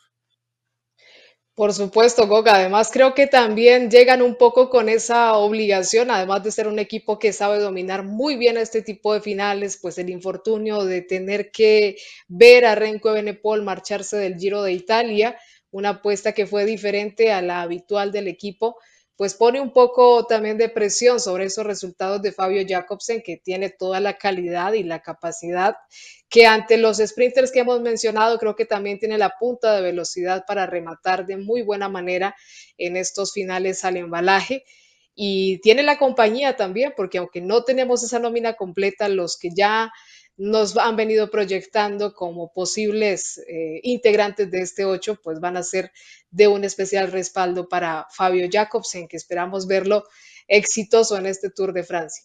[1.58, 2.54] Por supuesto, Goga.
[2.54, 7.18] Además, creo que también llegan un poco con esa obligación, además de ser un equipo
[7.18, 11.96] que sabe dominar muy bien este tipo de finales, pues el infortunio de tener que
[12.28, 15.36] ver a Renko Benepol marcharse del Giro de Italia,
[15.72, 18.76] una apuesta que fue diferente a la habitual del equipo
[19.18, 23.68] pues pone un poco también de presión sobre esos resultados de Fabio Jacobsen, que tiene
[23.68, 25.74] toda la calidad y la capacidad,
[26.28, 30.44] que ante los sprinters que hemos mencionado, creo que también tiene la punta de velocidad
[30.46, 32.36] para rematar de muy buena manera
[32.76, 34.62] en estos finales al embalaje.
[35.16, 39.90] Y tiene la compañía también, porque aunque no tenemos esa nómina completa, los que ya
[40.38, 45.92] nos han venido proyectando como posibles eh, integrantes de este 8, pues van a ser
[46.30, 50.04] de un especial respaldo para Fabio Jacobsen, que esperamos verlo
[50.46, 52.24] exitoso en este Tour de Francia.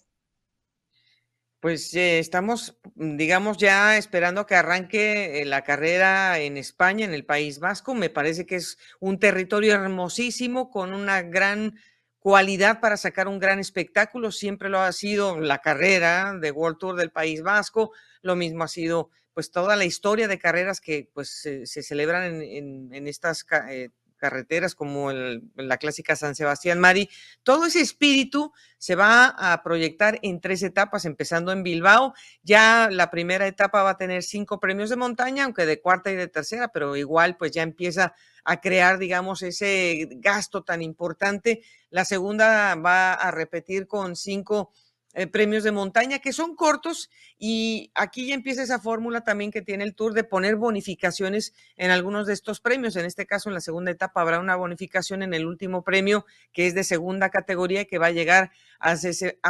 [1.60, 7.26] Pues eh, estamos, digamos, ya esperando que arranque eh, la carrera en España, en el
[7.26, 7.96] País Vasco.
[7.96, 11.80] Me parece que es un territorio hermosísimo, con una gran
[12.24, 14.32] cualidad para sacar un gran espectáculo.
[14.32, 17.92] Siempre lo ha sido la carrera de World Tour del País Vasco.
[18.22, 23.08] Lo mismo ha sido pues toda la historia de carreras que pues se, celebran en,
[23.08, 23.90] estas eh,
[24.24, 27.10] carreteras como la clásica San Sebastián Mari.
[27.44, 32.14] Todo ese espíritu se va a proyectar en tres etapas, empezando en Bilbao.
[32.42, 36.16] Ya la primera etapa va a tener cinco premios de montaña, aunque de cuarta y
[36.16, 38.14] de tercera, pero igual pues ya empieza
[38.46, 41.62] a crear, digamos, ese gasto tan importante.
[41.90, 44.72] La segunda va a repetir con cinco
[45.16, 49.62] eh, premios de montaña que son cortos y aquí ya empieza esa fórmula también que
[49.62, 52.96] tiene el Tour de poner bonificaciones en algunos de estos premios.
[52.96, 56.66] En este caso, en la segunda etapa habrá una bonificación en el último premio que
[56.66, 58.96] es de segunda categoría que va a llegar a,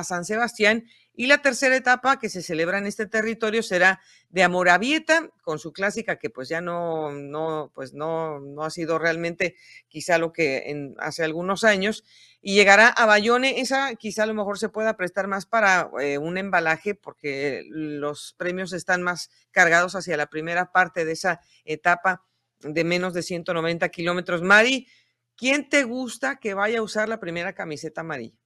[0.03, 5.29] San Sebastián y la tercera etapa que se celebra en este territorio será de Amoravieta,
[5.43, 9.55] con su clásica que pues ya no, no, pues no, no ha sido realmente
[9.87, 12.03] quizá lo que hace algunos años,
[12.45, 16.17] y llegará a Bayone, esa quizá a lo mejor se pueda prestar más para eh,
[16.17, 22.25] un embalaje porque los premios están más cargados hacia la primera parte de esa etapa
[22.59, 24.41] de menos de 190 kilómetros.
[24.41, 24.87] Mari,
[25.37, 28.37] ¿quién te gusta que vaya a usar la primera camiseta amarilla?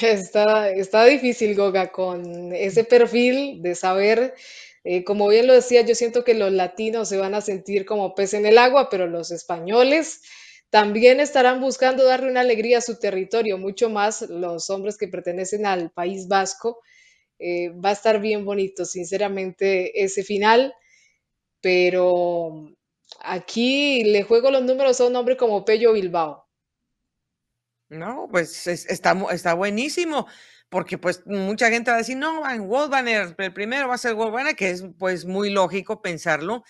[0.00, 4.34] Está, está difícil, Goga, con ese perfil de saber,
[4.84, 8.14] eh, como bien lo decía, yo siento que los latinos se van a sentir como
[8.14, 10.22] pez en el agua, pero los españoles
[10.70, 15.64] también estarán buscando darle una alegría a su territorio, mucho más los hombres que pertenecen
[15.66, 16.80] al País Vasco.
[17.38, 20.74] Eh, va a estar bien bonito, sinceramente, ese final,
[21.60, 22.74] pero
[23.20, 26.46] aquí le juego los números a un hombre como Pello Bilbao.
[27.88, 30.26] No, pues está, buenísimo,
[30.68, 34.14] porque pues mucha gente va a decir, no, Van Banner, el primero va a ser
[34.14, 36.64] Banner, que es pues muy lógico pensarlo.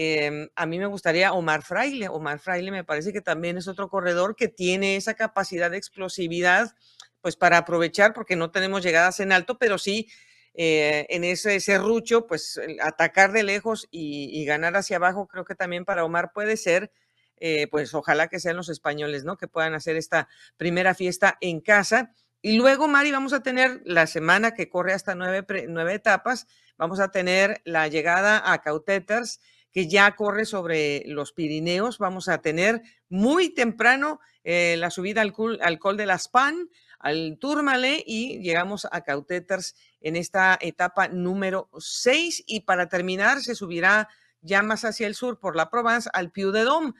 [0.00, 2.08] Em, a mí me gustaría Omar Fraile.
[2.08, 6.72] Omar Fraile me parece que también es otro corredor que tiene esa capacidad de explosividad,
[7.20, 10.08] pues para aprovechar, porque no tenemos llegadas en alto, pero sí
[10.54, 15.84] eh, en ese serrucho, pues atacar de lejos y, ganar hacia abajo, creo que también
[15.84, 16.92] para Omar puede ser
[17.38, 19.36] eh, pues ojalá que sean los españoles, ¿no?
[19.36, 22.14] Que puedan hacer esta primera fiesta en casa.
[22.40, 27.00] Y luego, Mari, vamos a tener la semana que corre hasta nueve, nueve etapas, vamos
[27.00, 29.40] a tener la llegada a Cauteters,
[29.72, 31.98] que ya corre sobre los Pirineos.
[31.98, 37.38] Vamos a tener muy temprano eh, la subida al, al, Col de las Pan, al
[37.40, 44.08] Tourmalet y llegamos a Cauteters en esta etapa número 6 y para terminar se subirá
[44.40, 46.94] ya más hacia el sur por la Provence al Piu de Dom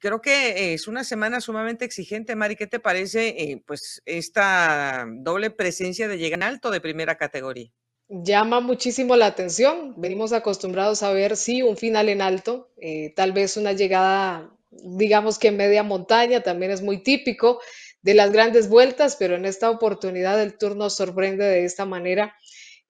[0.00, 2.56] creo que es una semana sumamente exigente, Mari.
[2.56, 7.70] ¿Qué te parece, eh, pues, esta doble presencia de llegar en alto de primera categoría?
[8.08, 9.94] Llama muchísimo la atención.
[9.96, 15.38] Venimos acostumbrados a ver, sí, un final en alto, eh, tal vez una llegada, digamos
[15.40, 17.60] que en media montaña, también es muy típico
[18.02, 22.36] de las grandes vueltas, pero en esta oportunidad el Tour nos sorprende de esta manera.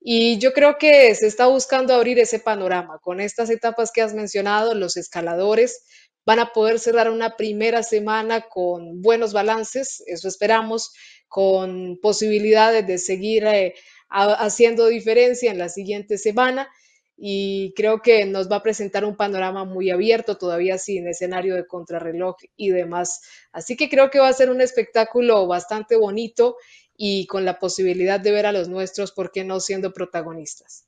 [0.00, 2.98] Y yo creo que se está buscando abrir ese panorama.
[3.02, 5.82] Con estas etapas que has mencionado, los escaladores
[6.26, 10.92] van a poder cerrar una primera semana con buenos balances, eso esperamos,
[11.28, 13.74] con posibilidades de seguir eh,
[14.08, 16.68] haciendo diferencia en la siguiente semana
[17.16, 21.66] y creo que nos va a presentar un panorama muy abierto, todavía sin escenario de
[21.66, 23.22] contrarreloj y demás.
[23.52, 26.56] Así que creo que va a ser un espectáculo bastante bonito
[26.94, 30.86] y con la posibilidad de ver a los nuestros, ¿por qué no siendo protagonistas?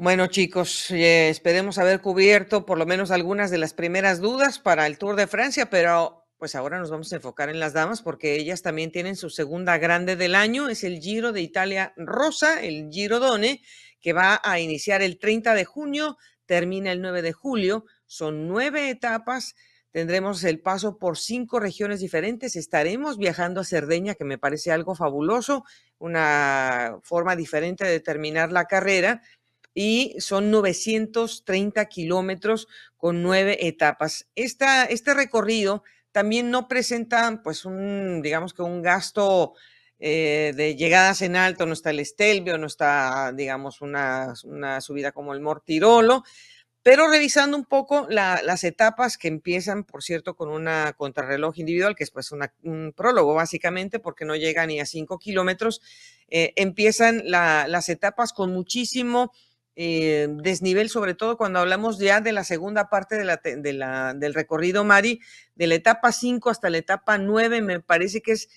[0.00, 4.86] Bueno, chicos, eh, esperemos haber cubierto por lo menos algunas de las primeras dudas para
[4.86, 8.36] el Tour de Francia, pero pues ahora nos vamos a enfocar en las damas porque
[8.36, 12.88] ellas también tienen su segunda grande del año, es el Giro de Italia Rosa, el
[12.90, 13.60] Giro Done,
[14.00, 18.88] que va a iniciar el 30 de junio, termina el 9 de julio, son nueve
[18.88, 19.56] etapas,
[19.90, 24.94] tendremos el paso por cinco regiones diferentes, estaremos viajando a Cerdeña, que me parece algo
[24.94, 25.64] fabuloso,
[25.98, 29.22] una forma diferente de terminar la carrera,
[29.74, 34.28] y son 930 kilómetros con nueve etapas.
[34.34, 39.54] Este recorrido también no presentan pues un, digamos que un gasto
[39.98, 45.12] eh, de llegadas en alto, no está el Estelvio, no está, digamos, una, una subida
[45.12, 46.22] como el Mortirolo,
[46.82, 52.04] pero revisando un poco las etapas que empiezan, por cierto, con una contrarreloj individual, que
[52.04, 55.82] es pues un prólogo básicamente, porque no llega ni a cinco kilómetros,
[56.28, 59.32] eh, empiezan las etapas con muchísimo
[59.80, 65.20] eh, desnivel, sobre todo cuando hablamos ya de la segunda parte del recorrido, Mari,
[65.54, 68.48] de la etapa 5 hasta la etapa 9, me parece que es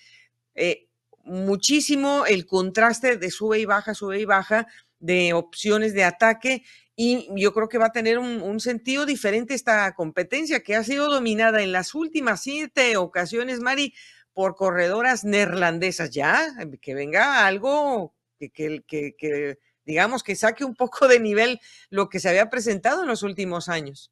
[0.55, 0.87] eh,
[1.23, 4.65] muchísimo el contraste de sube y baja, sube y baja,
[4.97, 6.63] de opciones de ataque.
[6.95, 11.07] Y yo creo que va a tener un, sentido diferente esta competencia que ha sido
[11.07, 13.93] dominada en las últimas siete ocasiones, Mari,
[14.33, 16.09] por corredoras neerlandesas.
[16.09, 16.47] Ya,
[16.81, 22.49] que venga algo que digamos, que saque un poco de nivel lo que se había
[22.49, 24.11] presentado en los últimos años.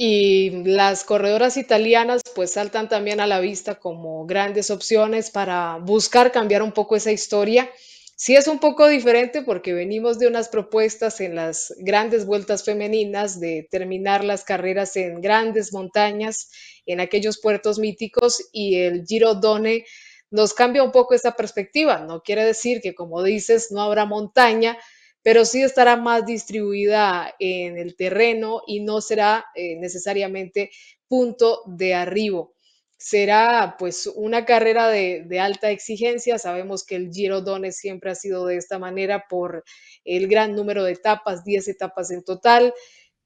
[0.00, 6.30] Y las corredoras italianas pues saltan también a la vista como grandes opciones para buscar
[6.30, 7.68] cambiar un poco esa historia.
[8.14, 13.40] Sí es un poco diferente porque venimos de unas propuestas en las grandes vueltas femeninas
[13.40, 16.50] de terminar las carreras en grandes montañas,
[16.86, 19.84] en aquellos puertos míticos y el Giro Done
[20.30, 21.98] nos cambia un poco esa perspectiva.
[22.00, 24.78] No quiere decir que, como dices, no habrá montaña,
[25.22, 30.70] pero sí estará más distribuida en el terreno y no será eh, necesariamente
[31.06, 32.54] punto de arribo.
[32.96, 36.38] Será pues una carrera de, alta exigencia.
[36.38, 39.64] Sabemos que el Giro Donne siempre ha sido de esta manera por
[40.04, 42.74] el gran número de etapas, 10 etapas en total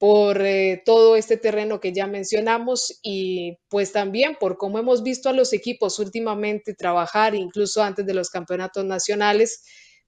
[0.03, 5.29] por eh, todo este terreno que ya mencionamos y pues también por cómo hemos visto
[5.29, 9.63] a los equipos últimamente trabajar, incluso antes de los campeonatos nacionales,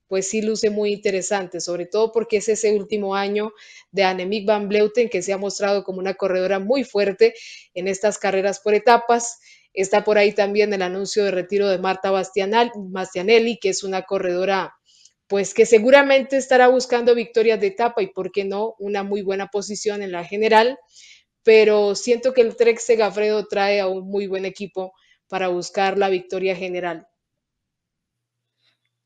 [0.09, 3.53] pues sí luce muy interesante, sobre todo porque es ese último año
[3.91, 7.33] de Annemiek van Bleuten que se ha mostrado como una corredora muy fuerte
[7.73, 9.39] en estas carreras por etapas.
[9.73, 14.73] Está por ahí también el anuncio de retiro de Marta Bastianelli, que es una corredora
[15.27, 19.47] pues que seguramente estará buscando victorias de etapa y, por qué no, una muy buena
[19.47, 20.77] posición en la general,
[21.43, 24.93] pero siento que el Trek Segafredo trae a un muy buen equipo
[25.27, 27.07] para buscar la victoria general.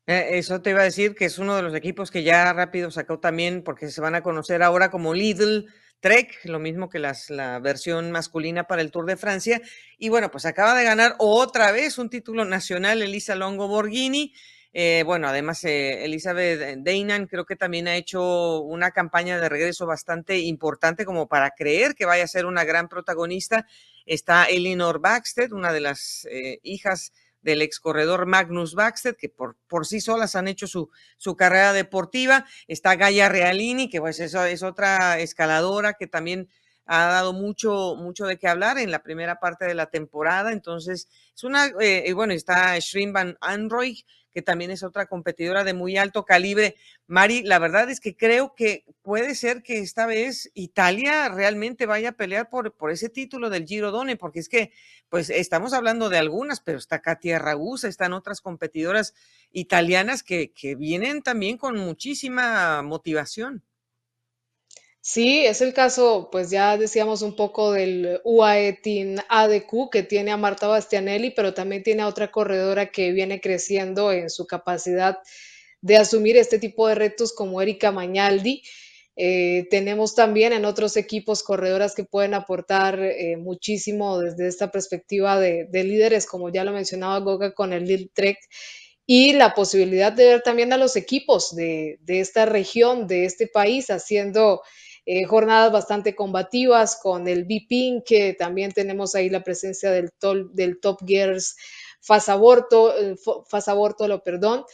[0.06, 2.90] Eh, eso te iba a decir que es uno de los equipos que ya rápido
[2.90, 5.66] sacó también, porque se van a conocer ahora como Lidl
[6.00, 9.60] Trek, lo mismo que las, la versión masculina para el Tour de Francia.
[9.98, 14.32] Y bueno, pues acaba de ganar otra vez un título nacional Elisa Longo Borghini.
[14.72, 19.84] Eh, bueno, además, eh, Elizabeth Deinan creo que también ha hecho una campaña de regreso
[19.86, 23.66] bastante importante como para creer que vaya a ser una gran protagonista.
[24.06, 29.56] Está Elinor Baxter, una de las eh, hijas del ex corredor Magnus Baxter, que por,
[29.66, 32.44] por sí solas han hecho su, su carrera deportiva.
[32.68, 36.48] Está Gaia Realini, que pues eso es otra escaladora que también
[36.86, 40.52] ha dado mucho, mucho de qué hablar en la primera parte de la temporada.
[40.52, 45.74] Entonces, es una, y bueno, está Shrin Van Anroy, que también es otra competidora de
[45.74, 46.76] muy alto calibre.
[47.06, 52.10] Mari, la verdad es que creo que puede ser que esta vez Italia realmente vaya
[52.10, 54.72] a pelear por, por ese título del Giro Done, porque es que,
[55.08, 59.14] pues estamos hablando de algunas, pero está Katia Ragusa, están otras competidoras
[59.52, 63.64] italianas que, que vienen también con muchísima motivación.
[65.02, 70.30] Sí, es el caso, pues ya decíamos un poco del UAE Team ADQ que tiene
[70.30, 75.18] a Marta Bastianelli, pero también tiene a otra corredora que viene creciendo en su capacidad
[75.80, 78.62] de asumir este tipo de retos como Erika Mañaldi.
[79.16, 85.40] Eh, tenemos también en otros equipos corredoras que pueden aportar eh, muchísimo desde esta perspectiva
[85.40, 88.38] de, de, líderes, como ya lo mencionaba Goga con el Lil Trek,
[89.06, 93.90] y la posibilidad de ver también a los equipos de esta región, de este país,
[93.90, 94.62] haciendo
[95.06, 100.50] eh, jornadas bastante combativas con el B-Pink, que también tenemos ahí la presencia del, tol,
[100.54, 103.16] del Top Gears eh,
[103.48, 104.64] Fasaborto, lo perdón.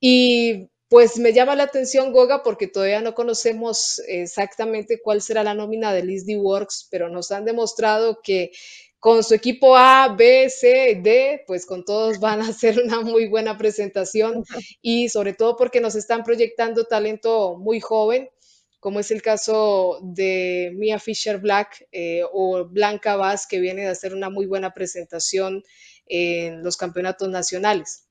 [0.00, 5.54] Y pues me llama la atención Goga porque todavía no conocemos exactamente cuál será la
[5.54, 8.52] nómina de Liz D Works, pero nos han demostrado que
[9.00, 13.28] con su equipo A, B, C, D, pues con todos van a hacer una muy
[13.28, 14.44] buena presentación
[14.82, 18.30] y sobre todo porque nos están proyectando talento muy joven
[18.84, 23.88] como es el caso de Mia Fisher Black eh, o Blanca Vaz, que viene de
[23.88, 25.62] hacer una muy buena presentación
[26.04, 28.10] en los campeonatos nacionales.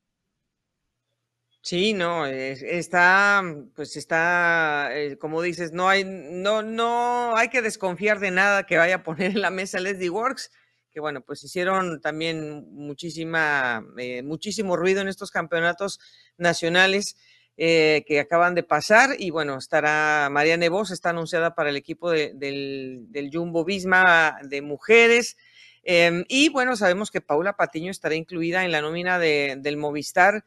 [1.62, 3.44] Sí, no, está,
[3.76, 8.80] pues está, eh, como dices, no hay, no, no hay que desconfiar de nada que
[8.80, 10.50] vaya a poner en la mesa Leslie Works,
[10.90, 16.00] que bueno, pues hicieron también muchísima, eh, muchísimo ruido en estos campeonatos
[16.38, 17.16] nacionales.
[17.56, 19.12] Eh, que acaban de pasar.
[19.20, 24.64] Y bueno, estará María Nevos, está anunciada para el equipo del, del, Jumbo Visma de
[24.64, 25.38] mujeres.
[25.84, 30.44] Em, y bueno, sabemos que Paula Patiño estará incluida en la nómina de, del Movistar.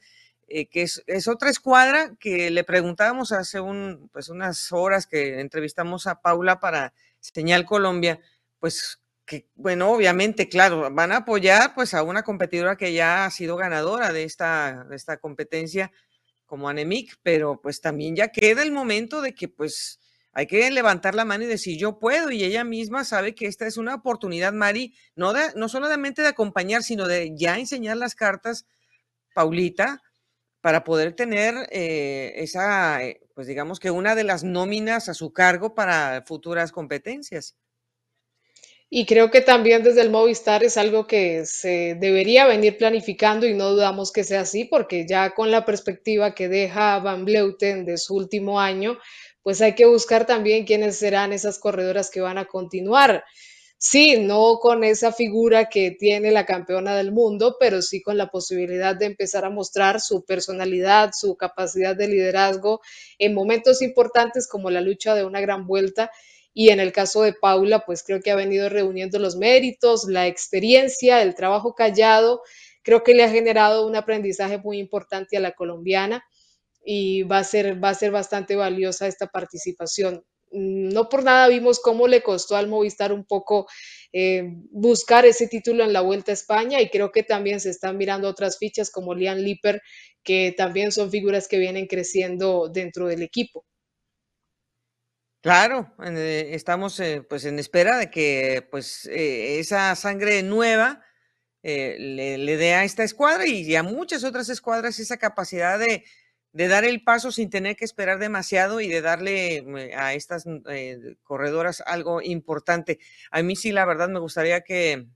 [0.49, 5.41] Eh, que es, es, otra escuadra que le preguntábamos hace un, pues unas horas que
[5.41, 8.21] entrevistamos a Paula para Señal Colombia,
[8.61, 13.31] pues que, bueno, obviamente, claro, van a apoyar pues a una competidora que ya ha
[13.31, 15.91] sido ganadora de esta, de esta competencia,
[16.47, 20.01] como Anemic, pero pues también ya queda el momento de que pues
[20.33, 23.67] hay que levantar la mano y decir yo puedo y ella misma sabe que esta
[23.67, 28.15] es una oportunidad, Mari, no, de, no solamente de acompañar, sino de ya enseñar las
[28.15, 28.67] cartas,
[29.35, 30.03] Paulita,
[30.61, 35.33] para poder tener eh, esa, eh, pues digamos que una de las nóminas a su
[35.33, 37.57] cargo para futuras competencias.
[38.89, 43.53] Y creo que también desde el Movistar es algo que se debería venir planificando y
[43.55, 47.99] no dudamos que sea así, porque ya con la perspectiva que deja Van Bleuten de
[47.99, 48.97] su último año,
[49.43, 53.25] pues hay que buscar también quiénes serán esas corredoras que van a continuar.
[53.79, 58.29] Sí, no con esa figura que tiene la campeona del mundo, pero sí con la
[58.29, 62.81] posibilidad de empezar a mostrar su personalidad, su capacidad de liderazgo
[63.19, 66.11] en momentos importantes como la lucha de una gran vuelta
[66.59, 70.27] y en el caso de Paula, pues creo que ha venido reuniendo los méritos, la
[70.27, 72.41] experiencia, el trabajo callado.
[72.83, 76.25] Creo que le ha generado un aprendizaje muy importante a la colombiana
[76.83, 80.25] y va a ser, va a ser bastante valiosa esta participación.
[80.51, 83.67] No por nada vimos cómo le costó al Movistar un poco
[84.15, 87.99] eh, buscar ese título en la Vuelta a España y creo que también se están
[87.99, 89.83] mirando otras fichas como Lian Lipper,
[90.23, 93.67] que también son figuras que vienen creciendo dentro del equipo.
[95.47, 101.05] Claro, eh, estamos eh, pues en espera de que pues eh, esa sangre nueva
[101.63, 106.05] le, dé a esta escuadra y a muchas otras escuadras esa capacidad de,
[106.51, 109.65] de, dar el paso sin tener que esperar demasiado y de darle
[109.97, 110.47] a estas
[111.23, 112.99] corredoras algo importante.
[113.31, 115.07] A mí sí, la verdad, me gustaría que,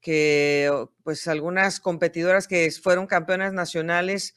[0.00, 0.68] que
[1.04, 4.34] pues algunas competidoras que fueron campeonas nacionales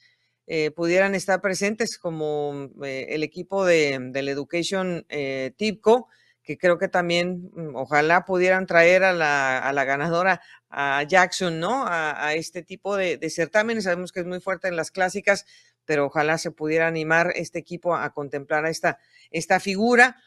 [0.48, 6.08] eh, pudieran estar presentes como eh, el equipo de, del Education eh, TIPCO,
[6.44, 11.60] que creo que también mm, ojalá pudieran traer a la, a la ganadora, a Jackson,
[11.60, 11.86] ¿no?
[11.86, 13.84] A, a este tipo de, de, certámenes.
[13.84, 15.46] Sabemos que es muy fuerte en las clásicas,
[15.86, 20.18] pero ojalá se pudiera animar este equipo a contemplar a esta, esta figura.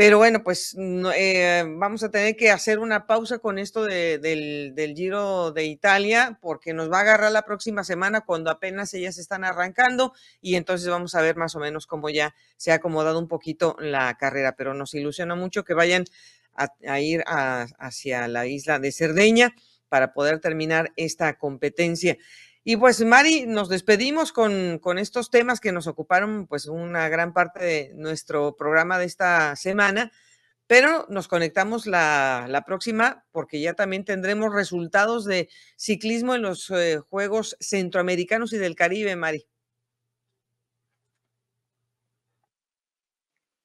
[0.00, 4.94] Pero bueno, pues eh, vamos a tener que hacer una pausa con esto de, del,
[4.96, 9.44] Giro de Italia, porque nos va a agarrar la próxima semana cuando apenas ellas están
[9.44, 13.28] arrancando y entonces vamos a ver más o menos cómo ya se ha acomodado un
[13.28, 16.06] poquito la carrera, pero nos ilusiona mucho que vayan
[16.54, 19.54] a, a ir a, hacia la isla de Cerdeña
[19.90, 22.16] para poder terminar esta competencia.
[22.62, 27.32] Y pues Mari, nos despedimos con, con, estos temas que nos ocuparon pues una gran
[27.32, 30.12] parte de nuestro programa de esta semana,
[30.66, 36.70] pero nos conectamos la, la próxima porque ya también tendremos resultados de ciclismo en los
[36.70, 39.49] eh, Juegos Centroamericanos y del Caribe, Mari.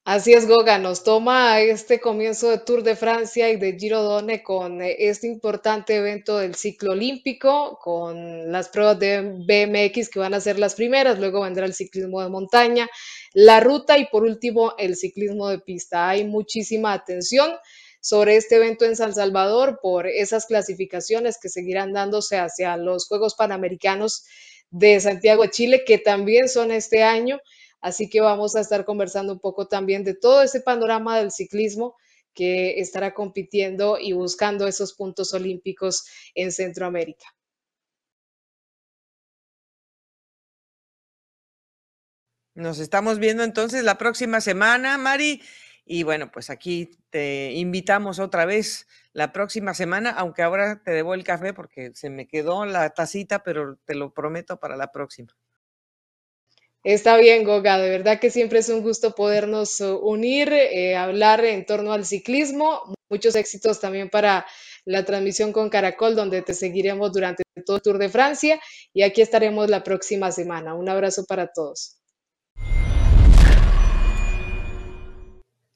[0.08, 4.44] Así es, Goga, nos toma este comienzo de Tour de Francia y de Giro Donne
[4.44, 10.36] con eh, este importante evento del ciclo olímpico, con las pruebas de BMX que van
[10.36, 12.88] a ser las primeras, luego vendrá el ciclismo de montaña,
[13.34, 16.08] la ruta y por último el ciclismo de pista.
[16.08, 17.56] Hay muchísima atención
[18.00, 23.34] sobre este evento en San Salvador por esas clasificaciones que seguirán dándose hacia los Juegos
[23.34, 24.24] Panamericanos
[24.70, 27.40] de Santiago Chile, que también son este año
[27.86, 31.96] Así que vamos a estar conversando un poco también de todo ese panorama del ciclismo
[32.34, 37.28] que estará compitiendo y buscando esos puntos olímpicos en Centroamérica.
[42.56, 45.44] Nos estamos viendo entonces la próxima semana, Mari.
[45.86, 51.14] Y bueno, pues aquí te invitamos otra vez la próxima semana, aunque ahora te debo
[51.14, 55.38] el café porque se me quedó la tacita, pero te lo prometo para la próxima.
[56.86, 61.44] Está bien, Goga, de verdad que siempre es un gusto podernos uh, unir, eh, hablar
[61.44, 62.94] en torno al ciclismo.
[63.10, 64.46] Muchos éxitos también para
[64.86, 68.62] la transmisión con Caracol, donde te seguiremos durante todo el Tour de Francia
[68.94, 70.76] y aquí estaremos la próxima semana.
[70.76, 71.98] Un abrazo para todos.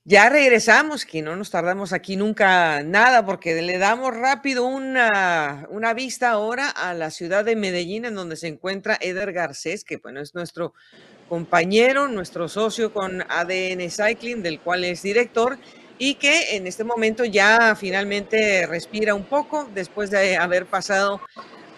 [0.09, 5.93] Ya regresamos, que no nos tardamos aquí nunca nada, porque le damos rápido una, una,
[5.93, 10.19] vista ahora a la ciudad de Medellín, en donde se encuentra Eder Garcés, que bueno,
[10.19, 10.73] es nuestro
[11.27, 15.59] compañero, nuestro socio con ADN Cycling, del cual es director,
[15.99, 21.21] y que en este momento ya finalmente respira un poco después de haber pasado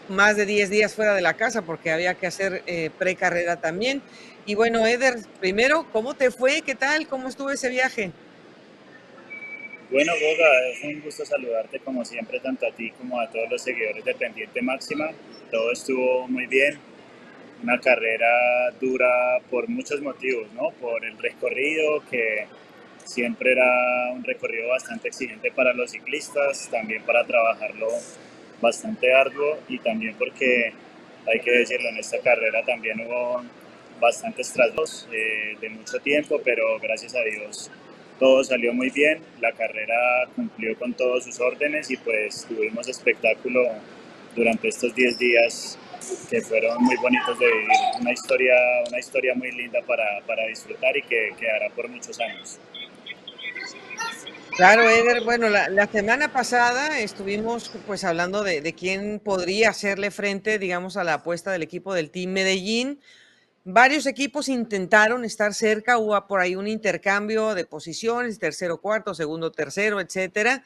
[0.07, 4.01] más de 10 días fuera de la casa, porque había que hacer eh, precarrera también.
[4.46, 6.62] Y bueno, Eder, primero, ¿cómo te fue?
[6.62, 7.08] ¿Qué tal?
[7.08, 8.12] ¿Cómo estuvo ese viaje?
[9.92, 13.62] Bueno, Boga, es un gusto saludarte como siempre, tanto a ti como a todos los
[13.62, 15.12] seguidores de Pendiente Máxima.
[15.52, 16.80] Todo estuvo muy bien.
[17.62, 20.72] Una carrera dura por muchos motivos, ¿no?
[20.80, 22.48] Por el recorrido, que
[23.04, 27.89] siempre era un recorrido bastante exigente para los ciclistas, también para trabajarlo
[28.60, 30.74] bastante arduo y también porque,
[31.28, 33.44] hay que decirlo, en esta carrera también hubo
[34.02, 37.72] bastantes traslados eh, de mucho tiempo, pero gracias a Dios
[38.22, 39.95] todo salió muy bien, la carrera
[40.36, 43.68] cumplió con todos sus órdenes y pues tuvimos espectáculo
[44.36, 45.80] durante estos 10 días
[46.30, 48.54] que fueron muy bonitos de vivir, una historia,
[48.88, 52.60] una historia muy linda para, para disfrutar y que quedará por muchos años.
[54.56, 55.24] Claro, Eder.
[55.24, 60.95] Bueno, la, la, semana pasada estuvimos pues hablando de, de, quién podría hacerle frente, digamos,
[60.95, 62.99] a la apuesta del equipo del Team Medellín.
[63.64, 69.51] Varios equipos intentaron estar cerca, hubo por ahí un intercambio de posiciones, tercero, cuarto, segundo,
[69.51, 70.64] tercero, etcétera.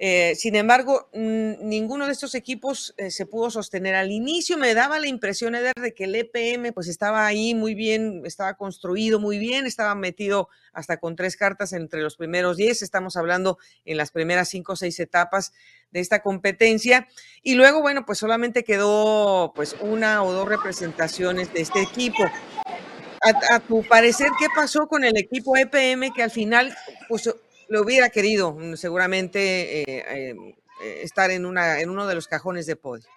[0.00, 3.94] Eh, sin embargo, ninguno de estos equipos eh, se pudo sostener.
[3.94, 8.22] Al inicio me daba la impresión de que el EPM pues estaba ahí muy bien,
[8.24, 12.82] estaba construido muy bien, estaba metido hasta con tres cartas entre los primeros diez.
[12.82, 15.52] Estamos hablando en las primeras cinco o seis etapas
[15.92, 17.06] de esta competencia.
[17.42, 22.24] Y luego, bueno, pues solamente quedó pues una o dos representaciones de este equipo.
[22.24, 26.76] A, a, tu parecer, ¿qué pasó con el equipo EPM que al final
[27.08, 27.30] pues,
[27.68, 30.48] lo hubiera querido mm, seguramente eh, em,
[30.82, 33.08] eh, estar en, una, en uno de los cajones de podio.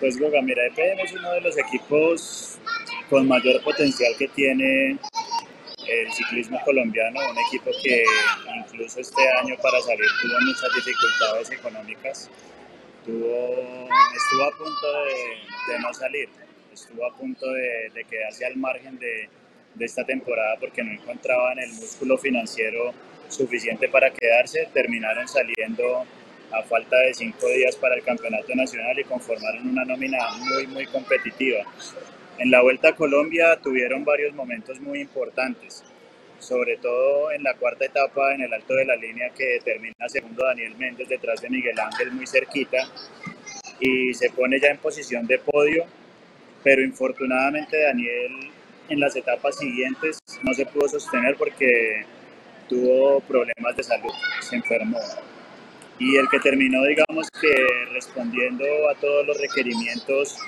[0.00, 2.58] Pues Goga, mira, EPM es uno de los equipos
[3.08, 4.98] con mayor potencial que tiene
[5.88, 8.04] el ciclismo colombiano, un equipo que
[8.58, 12.30] incluso este año para salir tuvo muchas dificultades económicas,
[13.04, 16.28] tuvo, estuvo a punto de, de no salir,
[16.72, 19.30] estuvo a punto de, de quedarse al margen de,
[19.76, 22.92] de esta temporada porque no encontraban el músculo financiero
[23.28, 26.04] suficiente para quedarse, terminaron saliendo
[26.52, 30.86] a falta de cinco días para el campeonato nacional y conformaron una nómina muy, muy
[30.86, 31.64] competitiva.
[32.38, 35.82] En la Vuelta a Colombia tuvieron varios momentos muy importantes,
[36.38, 40.44] sobre todo en la cuarta etapa en el alto de la línea que termina segundo
[40.44, 42.78] Daniel Méndez detrás de Miguel Ángel muy cerquita
[43.80, 45.84] y se pone ya en posición de podio,
[46.62, 48.50] pero infortunadamente Daniel
[48.88, 52.04] en las etapas siguientes no se pudo sostener porque
[52.68, 54.98] tuvo problemas de salud, se enfermó.
[55.98, 57.54] Y el que terminó, digamos que
[57.92, 60.38] respondiendo a todos los requerimientos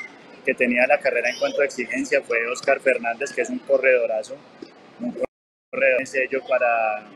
[0.44, 4.36] que tenía la carrera en cuanto a exigencia fue Oscar Fernández, que es un corredorazo,
[5.00, 5.12] un
[5.70, 7.06] corredor sello para,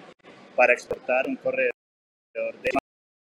[0.56, 1.72] para exportar, un corredor
[2.34, 2.70] de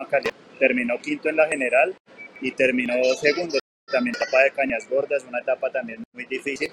[0.09, 0.33] calidad.
[0.59, 1.95] Terminó quinto en la general
[2.41, 3.59] y terminó segundo
[3.91, 6.71] también etapa de Cañas Gordas, una etapa también muy difícil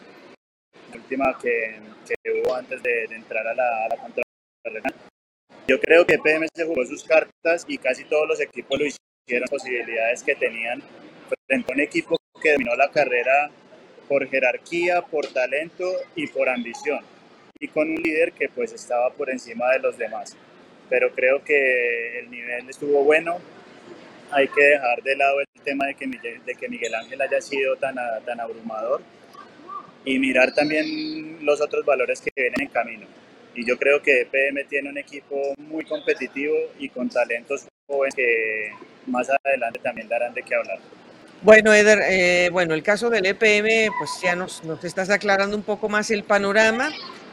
[1.10, 4.94] última que, que hubo antes de, de, entrar a la, a la.
[5.66, 9.48] Yo creo que PM se jugó sus cartas y casi todos los equipos lo hicieron
[9.48, 10.82] posibilidades que tenían
[11.46, 13.50] frente a un equipo que dominó la carrera
[14.08, 17.04] por jerarquía, por talento y por ambición.
[17.62, 20.36] y con un líder que pues estaba por encima de los demás.
[20.88, 23.38] Pero creo que el nivel estuvo bueno.
[24.30, 27.40] Hay que dejar de lado el tema de que Miguel, de que Miguel Ángel haya
[27.40, 29.02] sido tan, tan abrumador
[30.04, 33.06] y mirar también los otros valores que vienen en camino.
[33.54, 38.70] Y yo creo que EPM tiene un equipo muy competitivo y con talentos jóvenes que
[39.06, 40.78] más adelante también darán de qué hablar.
[41.42, 45.62] Bueno, Eder, eh, bueno, el caso del EPM, pues ya nos, nos estás aclarando un
[45.62, 46.92] poco más el panorama.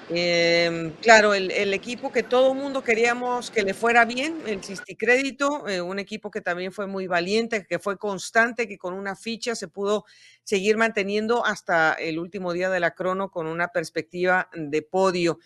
[0.09, 4.63] Eh, claro, el, el, equipo que todo el mundo queríamos que le fuera bien, el
[4.63, 9.17] Cisticrédito, eh, un equipo que también fue muy valiente, que fue constante, que con una
[9.17, 10.05] ficha se pudo
[10.43, 15.39] seguir manteniendo hasta el último día de la crono con una perspectiva de podio.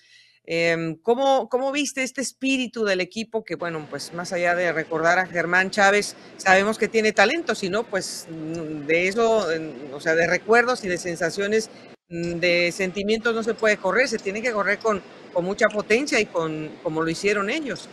[0.45, 5.19] Eh, ¿cómo, ¿Cómo viste este espíritu del equipo que, bueno, pues más allá de recordar
[5.19, 9.47] a Germán Chávez, sabemos que tiene talento, sino pues mm, de eso,
[9.93, 11.69] o sea, de recuerdos y de sensaciones,
[12.09, 16.19] mm, de sentimientos no se puede correr, se tiene que correr con, con mucha potencia
[16.19, 17.87] y con como lo hicieron ellos?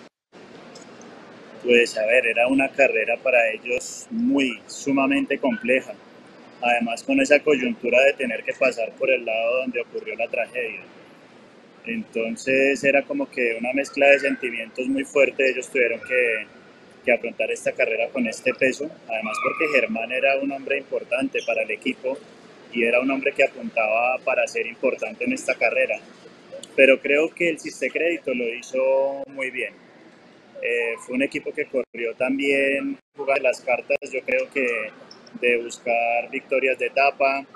[1.62, 5.92] Pues a ver, era una carrera para ellos muy sumamente compleja.
[6.62, 10.80] Además con esa coyuntura de tener que pasar por el lado donde ocurrió la tragedia
[11.84, 15.50] entonces era como que una mezcla de sentimientos muy fuerte.
[15.50, 16.46] Ellos tuvieron que,
[17.04, 18.90] que, afrontar esta carrera con este peso.
[19.08, 22.18] Además porque Germán era un hombre importante para el equipo
[22.72, 25.98] y era un hombre que apuntaba para ser importante en esta carrera.
[26.76, 29.74] Pero creo que el Ciste Crédito lo hizo muy bien.
[30.62, 34.66] Eh, fue un equipo que corrió también, jugar las cartas, yo creo que
[35.40, 37.46] de buscar victorias de etapa,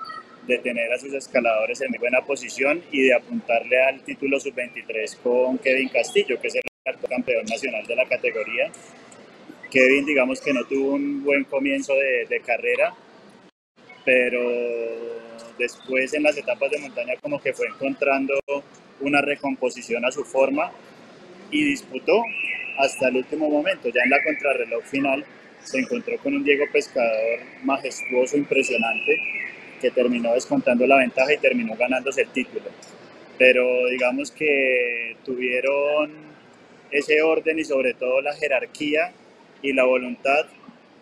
[0.47, 5.17] de tener a sus escaladores en muy buena posición y de apuntarle al título sub-23
[5.23, 6.63] con Kevin Castillo, que es el
[7.09, 8.71] campeón nacional de la categoría.
[9.71, 12.95] Kevin, digamos que no tuvo un buen comienzo de, de carrera,
[14.05, 14.41] pero
[15.59, 18.35] después en las etapas de montaña como que fue encontrando
[19.01, 20.73] una recomposición a su forma
[21.51, 22.23] y disputó
[22.79, 23.89] hasta el último momento.
[23.89, 25.25] Ya en la contrarreloj final
[25.63, 29.17] se encontró con un Diego Pescador majestuoso, impresionante,
[29.83, 32.71] que terminó descontando la ventaja y terminó ganándose el título.
[33.37, 36.13] Pero digamos que tuvieron
[36.93, 39.13] ese orden y sobre todo la jerarquía
[39.61, 40.47] y la voluntad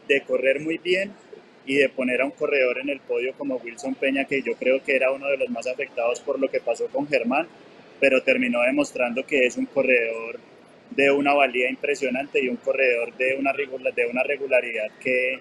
[0.09, 1.13] de correr muy bien
[1.67, 4.83] y de poner a un corredor en el podio como Wilson Peña, que yo creo
[4.83, 7.47] que era uno de los más afectados por lo que pasó con Germán,
[8.01, 10.41] pero terminó demostrando que es un corredor
[10.91, 15.39] de una valía impresionante y un corredor de una, de una regularidad que,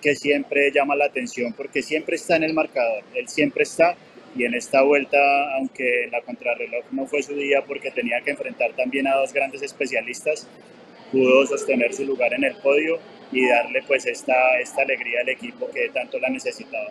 [0.00, 3.96] que siempre llama la atención porque siempre está en el marcador, él siempre está
[4.36, 5.18] y en esta vuelta,
[5.56, 9.62] aunque la contrarreloj no fue su día porque tenía que enfrentar también a dos grandes
[9.62, 10.46] especialistas,
[11.10, 12.98] pudo sostener su lugar en el podio
[13.32, 16.90] y darle pues esta, esta alegría al equipo que tanto la necesitaba.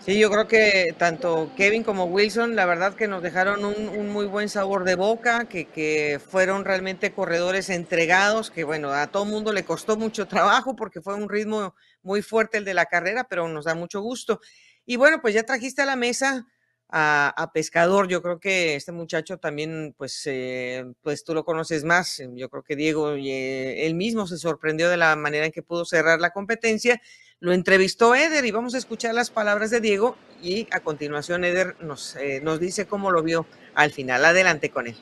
[0.00, 4.24] Sí, yo creo que tanto Kevin como Wilson, la verdad que nos dejaron un, muy
[4.24, 9.64] buen sabor de boca, que, fueron realmente corredores entregados, que bueno, a todo mundo le
[9.64, 13.66] costó mucho trabajo porque fue un ritmo muy fuerte el de la carrera, pero nos
[13.66, 14.40] da mucho gusto.
[14.86, 16.46] Y bueno, pues ya trajiste a la mesa
[16.88, 21.84] a, a Pescador, yo creo que este muchacho también, pues, eh, pues tú lo conoces
[21.84, 25.62] más, yo creo que Diego, eh, él mismo se sorprendió de la manera en que
[25.62, 27.00] pudo cerrar la competencia
[27.40, 31.74] lo entrevistó Eder y vamos a escuchar las palabras de Diego y a continuación Eder
[31.80, 34.24] nos, eh, nos dice cómo lo vio al final.
[34.24, 34.96] Adelante con él.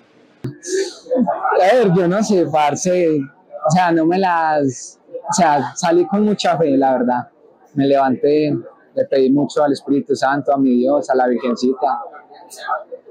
[1.61, 6.25] A ver, yo no sé, parce, o sea, no me las, o sea, salí con
[6.25, 7.29] mucha fe, la verdad.
[7.75, 8.57] Me levanté,
[8.95, 11.99] le pedí mucho al Espíritu Santo, a mi Dios, a la Virgencita.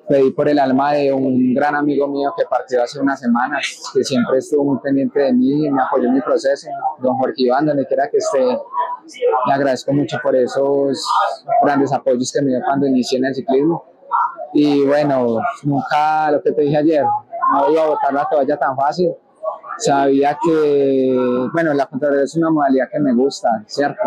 [0.07, 4.05] Pedí por el alma de un gran amigo mío que partió hace unas semanas, que
[4.05, 6.69] siempre estuvo muy pendiente de mí y me apoyó en mi proceso,
[6.99, 8.57] don Jorge Iván, donde quiera que esté,
[9.47, 11.05] le agradezco mucho por esos
[11.61, 13.85] grandes apoyos que me dio cuando inicié en el ciclismo.
[14.53, 18.75] Y bueno, nunca, lo que te dije ayer, no iba a botar la toalla tan
[18.75, 19.13] fácil.
[19.77, 21.15] Sabía que,
[21.53, 24.03] bueno, la contrarreloj es una modalidad que me gusta, ¿cierto?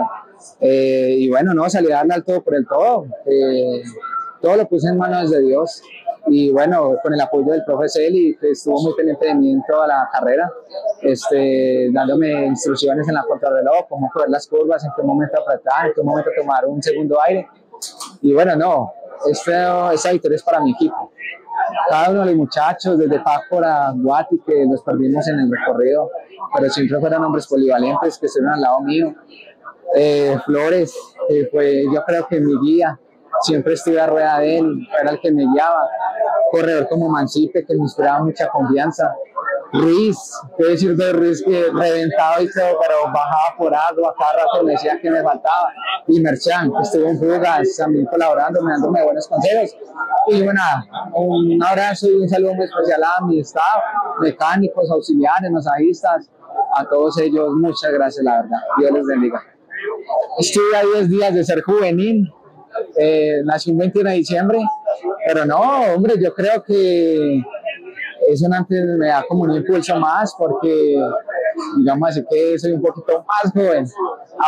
[0.61, 3.07] Eh, y bueno, no, salí a darle al todo por el todo.
[3.27, 3.83] Eh,
[4.41, 5.83] todo lo puse en manos de Dios
[6.27, 9.63] y bueno, con el apoyo del profe Celi, que estuvo muy pendiente de mí en
[9.69, 10.51] toda la carrera,
[11.03, 15.93] este, dándome instrucciones en la contrarreloj, cómo correr las curvas, en qué momento apretar, en
[15.95, 17.49] qué momento tomar un segundo aire.
[18.21, 18.93] Y bueno, no,
[19.29, 19.53] este,
[19.93, 21.11] esa victoria es para mi equipo.
[21.89, 26.11] Cada uno de los muchachos, desde Paco a Guati, que los perdimos en el recorrido,
[26.55, 29.15] pero siempre fueron hombres polivalentes que estuvieron al lado mío.
[29.95, 30.95] Eh, Flores,
[31.29, 32.99] que fue yo creo que mi guía,
[33.43, 35.89] siempre estuve a rueda de él, era el que me guiaba.
[36.51, 39.15] Corredor como Mancipe, que me inspiraba mucha confianza.
[39.73, 40.19] Ruiz,
[40.59, 44.73] qué decir de Ruiz que reventado y todo, pero bajaba por agua, cada rato me
[44.73, 45.73] decía que me faltaba.
[46.09, 49.77] Y Merchan, que estuvo en fugas, también colaborando, me dándome buenos consejos.
[50.27, 50.61] Y bueno,
[51.15, 53.83] un abrazo y un saludo muy especial a mi staff,
[54.21, 56.29] mecánicos, auxiliares, masajistas,
[56.77, 58.59] a todos ellos, muchas gracias, la verdad.
[58.79, 59.41] Dios les bendiga.
[60.39, 62.33] Estuve a 10 días de ser juvenil,
[62.97, 64.59] eh, nací el 21 de diciembre,
[65.27, 65.61] pero no,
[65.95, 67.43] hombre, yo creo que
[68.29, 71.01] eso antes me da como un impulso más porque,
[71.79, 73.87] digamos así que soy un poquito más joven,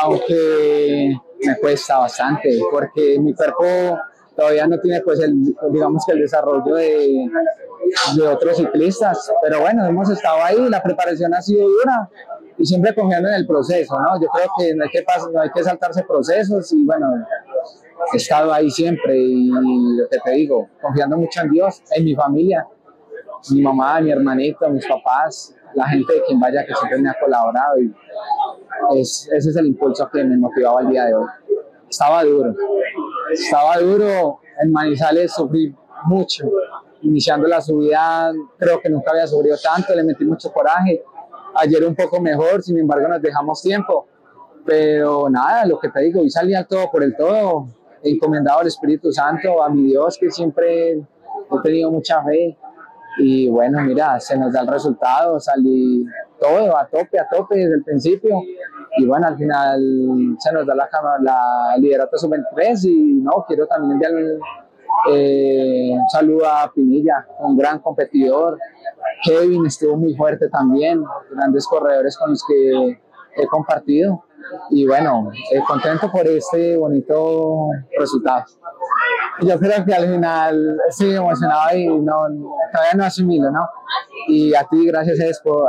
[0.03, 1.15] aunque
[1.45, 3.65] me cuesta bastante porque mi cuerpo
[4.37, 7.29] todavía no tiene pues el, digamos que el desarrollo de,
[8.17, 12.09] de otros ciclistas, pero bueno, hemos estado ahí, la preparación ha sido dura
[12.59, 14.21] y siempre confiando en el proceso, ¿no?
[14.21, 17.07] Yo creo que no hay que, no hay que saltarse procesos y bueno,
[18.13, 22.15] he estado ahí siempre y lo que te digo, confiando mucho en Dios, en mi
[22.15, 22.67] familia,
[23.51, 27.17] mi mamá, mi hermanito, mis papás, la gente de quien vaya que siempre me ha
[27.19, 27.95] colaborado y
[28.99, 31.27] es, ese es el impulso que me motivaba el día de hoy.
[31.89, 32.55] Estaba duro,
[33.31, 35.75] estaba duro, en Manizales sufrí
[36.05, 36.51] mucho,
[37.03, 41.03] iniciando la subida creo que nunca había sufrido tanto, le metí mucho coraje,
[41.55, 44.07] ayer un poco mejor, sin embargo nos dejamos tiempo,
[44.65, 47.67] pero nada, lo que te digo, hoy salí al todo por el todo,
[48.03, 51.05] encomendado al Espíritu Santo, a mi Dios que siempre he
[51.63, 52.57] tenido mucha fe,
[53.19, 56.07] y bueno, mira, se nos da el resultado, salí
[56.41, 58.43] todo a tope, a tope desde el principio.
[58.97, 60.89] Y bueno, al final se nos da la,
[61.21, 64.13] la liderato sub-23 y no, quiero también enviar
[65.11, 68.59] eh, un saludo a Pinilla, un gran competidor.
[69.25, 72.99] Kevin estuvo muy fuerte también, grandes corredores con los que
[73.37, 74.25] he compartido.
[74.71, 77.69] Y bueno, eh, contento por este bonito
[77.99, 78.45] resultado
[79.41, 82.27] yo creo que al final estoy emocionado y no,
[82.73, 83.69] todavía no asimilo, ¿no?
[84.29, 85.19] Y a ti, gracias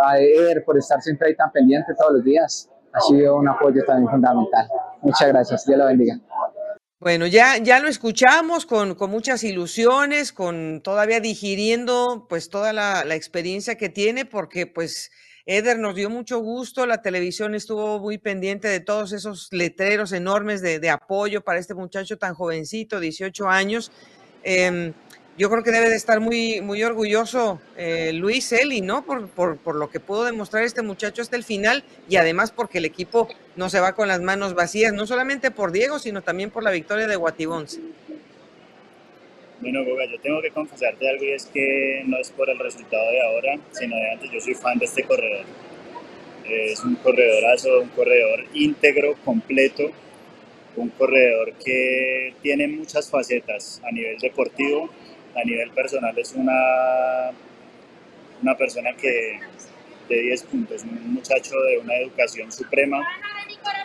[0.03, 2.69] a Eder por estar siempre ahí tan pendiente todos los días.
[2.93, 4.67] Ha sido un apoyo también fundamental.
[5.01, 5.65] Muchas gracias.
[5.65, 6.19] Dios lo bendiga.
[6.99, 13.03] Bueno, ya, ya lo escuchamos con, con muchas ilusiones, con todavía digiriendo pues toda la,
[13.03, 15.11] la experiencia que tiene, porque pues
[15.45, 20.61] Eder, nos dio mucho gusto, la televisión estuvo muy pendiente de todos esos letreros enormes
[20.61, 23.91] de, apoyo para este muchacho tan jovencito, 18 años.
[24.43, 24.93] Em,
[25.37, 29.03] yo creo que debe de estar muy, muy orgulloso eh, Luis Eli, ¿no?
[29.03, 32.85] Por, por, lo que pudo demostrar este muchacho hasta el final y además porque el
[32.85, 33.27] equipo
[33.57, 36.71] no se va con las manos vacías, no solamente por Diego, sino también por la
[36.71, 37.81] victoria de Guatibonce.
[39.63, 43.09] Bueno, Goga, yo tengo que confesarte algo y es que no es por el resultado
[43.09, 44.29] de ahora, sino de antes.
[44.29, 45.45] Yo soy fan de este corredor.
[46.49, 49.89] Es un corredorazo, un corredor íntegro, completo,
[50.75, 54.89] un corredor que tiene muchas facetas a nivel deportivo,
[55.33, 57.31] a nivel personal es una,
[58.41, 59.39] una persona que
[60.09, 63.01] de 10 puntos, un muchacho de una educación suprema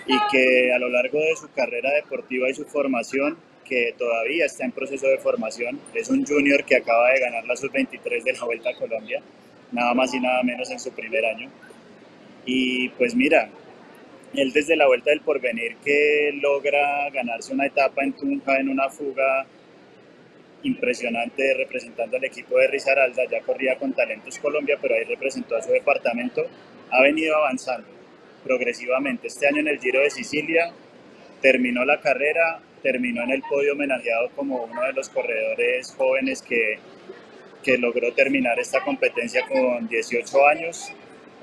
[0.08, 3.38] y que a lo largo de su carrera deportiva y su formación
[3.68, 5.80] que todavía está en proceso de formación.
[5.94, 9.22] Es un junior que acaba de ganar la sub-23 de la Vuelta a Colombia,
[9.72, 11.50] nada más y nada menos en su primer año.
[12.46, 13.50] Y pues mira,
[14.34, 18.88] él desde la Vuelta del Porvenir que logra ganarse una etapa en Tunja en una
[18.88, 19.46] fuga
[20.62, 25.62] impresionante representando al equipo de Risaralda, ya corría con Talentos Colombia, pero ahí representó a
[25.62, 26.46] su departamento,
[26.90, 27.88] ha venido avanzando
[28.44, 29.28] progresivamente.
[29.28, 30.72] Este año en el Giro de Sicilia
[31.40, 36.78] terminó la carrera, terminó en el podio homenajeado como uno de los corredores jóvenes que,
[37.62, 40.92] que logró terminar esta competencia con 18 años,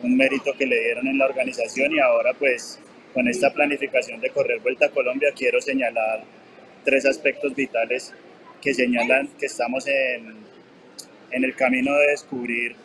[0.04, 2.80] un mérito que le dieron en la organización y ahora pues
[3.14, 6.24] con esta planificación de correr Vuelta a Colombia quiero señalar
[6.84, 8.14] tres aspectos vitales
[8.62, 10.36] que señalan que estamos en,
[11.32, 12.76] en el camino de descubrir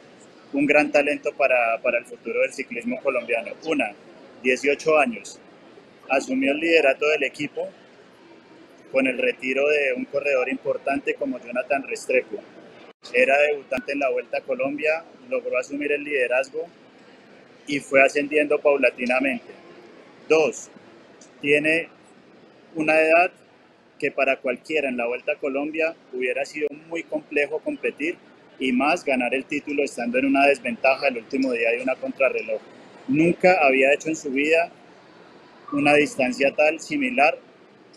[0.53, 3.53] un gran talento para, para el futuro del ciclismo colombiano.
[3.67, 3.93] Una,
[4.43, 5.39] 18 años,
[6.09, 7.69] asumió el liderato del equipo
[8.91, 12.37] con el retiro de un corredor importante como Jonathan Restrepo.
[13.13, 16.67] Era debutante en la Vuelta a Colombia, logró asumir el liderazgo
[17.67, 19.53] y fue ascendiendo paulatinamente.
[20.29, 20.71] Dos,
[21.41, 21.89] tiene
[22.75, 23.31] una edad
[23.99, 28.17] que para cualquiera en la Vuelta a Colombia hubiera sido muy complejo competir
[28.59, 32.61] y más ganar el título estando en una desventaja el último día de una contrarreloj.
[33.09, 34.71] Nunca había hecho en su vida
[35.73, 37.39] una distancia tal similar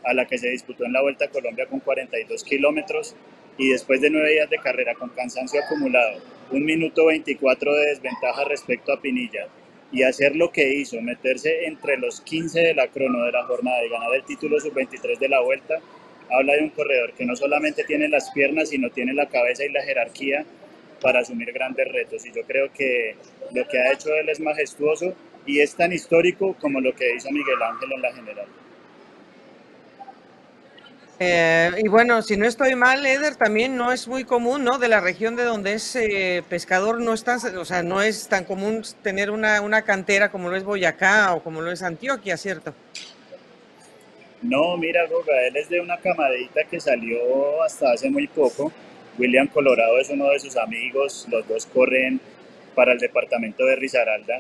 [0.04, 3.16] a la que se disputó en la Vuelta a Colombia con 42 kilómetros
[3.58, 6.20] y después de nueve días de carrera con cansancio acumulado,
[6.52, 9.48] un minuto 24 de desventaja respecto a Pinilla
[9.92, 13.84] y hacer lo que hizo, meterse entre los 15 de la crono de la jornada
[13.86, 15.80] y ganar el título sub-23 de la Vuelta,
[16.32, 19.70] habla de un corredor que no solamente tiene las piernas, sino tiene la cabeza y
[19.70, 20.46] la jerarquía
[21.00, 22.26] para asumir grandes retos.
[22.26, 23.16] Y yo creo que
[23.54, 25.14] lo que ha hecho él es majestuoso
[25.46, 28.48] y es tan histórico como lo que hizo Miguel Ángel en la general.
[31.26, 34.78] Eh, y bueno, si no estoy mal, Eder, también no es muy común, ¿no?
[34.78, 38.28] De la región de donde es eh, pescador, no es tan, o sea, no es
[38.28, 42.36] tan común tener una, una cantera como lo es Boyacá o como lo es Antioquia,
[42.36, 42.74] ¿cierto?
[44.42, 48.74] No, mira, Goga, él es de una camadita que salió hasta hace muy poco.
[49.18, 52.20] William Colorado es uno de sus amigos, los dos corren
[52.76, 54.40] para el departamento de Risaralda.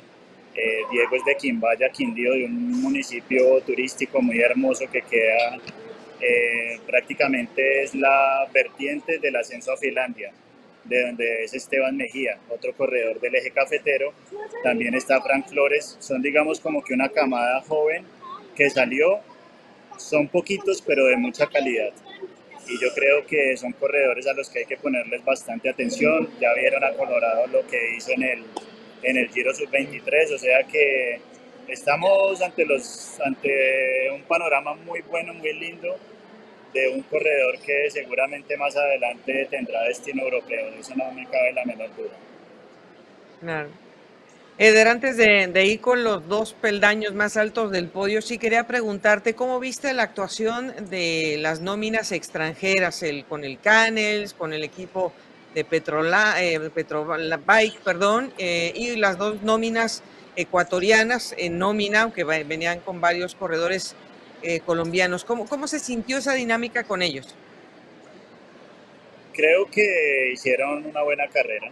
[0.56, 5.58] Eh, Diego es de Quimbaya, Quindío, de un municipio turístico muy hermoso que queda
[6.26, 10.32] eh, prácticamente es la vertiente del ascenso a Finlandia,
[10.86, 14.14] de donde es Esteban Mejía, otro corredor del eje cafetero.
[14.64, 18.06] También está Frank Flores, son digamos como que una camada joven
[18.56, 19.20] que salió,
[19.98, 21.92] son poquitos pero de mucha calidad.
[22.70, 26.30] Y yo creo que son corredores a los que hay que ponerles bastante atención.
[26.40, 28.44] Ya vieron a Colorado lo que hizo en el,
[29.02, 31.20] en el Giro Sub-23, o sea que
[31.68, 35.98] estamos ante, los, ante un panorama muy bueno, muy lindo
[36.74, 41.66] de un corredor que seguramente más adelante tendrá destino europeo, eso no me cabe la
[41.66, 42.18] menor duda.
[43.42, 43.70] Claro.
[44.60, 49.34] Eder, antes de, ir con los dos peldaños más altos del podio, sí quería preguntarte
[49.34, 55.12] cómo viste la actuación de las nóminas extranjeras, el, con el Canels, con el equipo
[55.56, 60.04] de Petrola, eh, Bike, perdón, eh, y las dos nóminas
[60.36, 63.96] ecuatorianas en nómina, aunque venían con varios corredores
[64.44, 65.24] eh, colombianos.
[65.24, 67.34] ¿Cómo, ¿Cómo se sintió esa dinámica con ellos?
[69.34, 71.72] Creo que hicieron una buena carrera,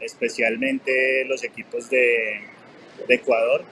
[0.00, 2.40] especialmente los equipos de,
[3.06, 3.64] de Ecuador.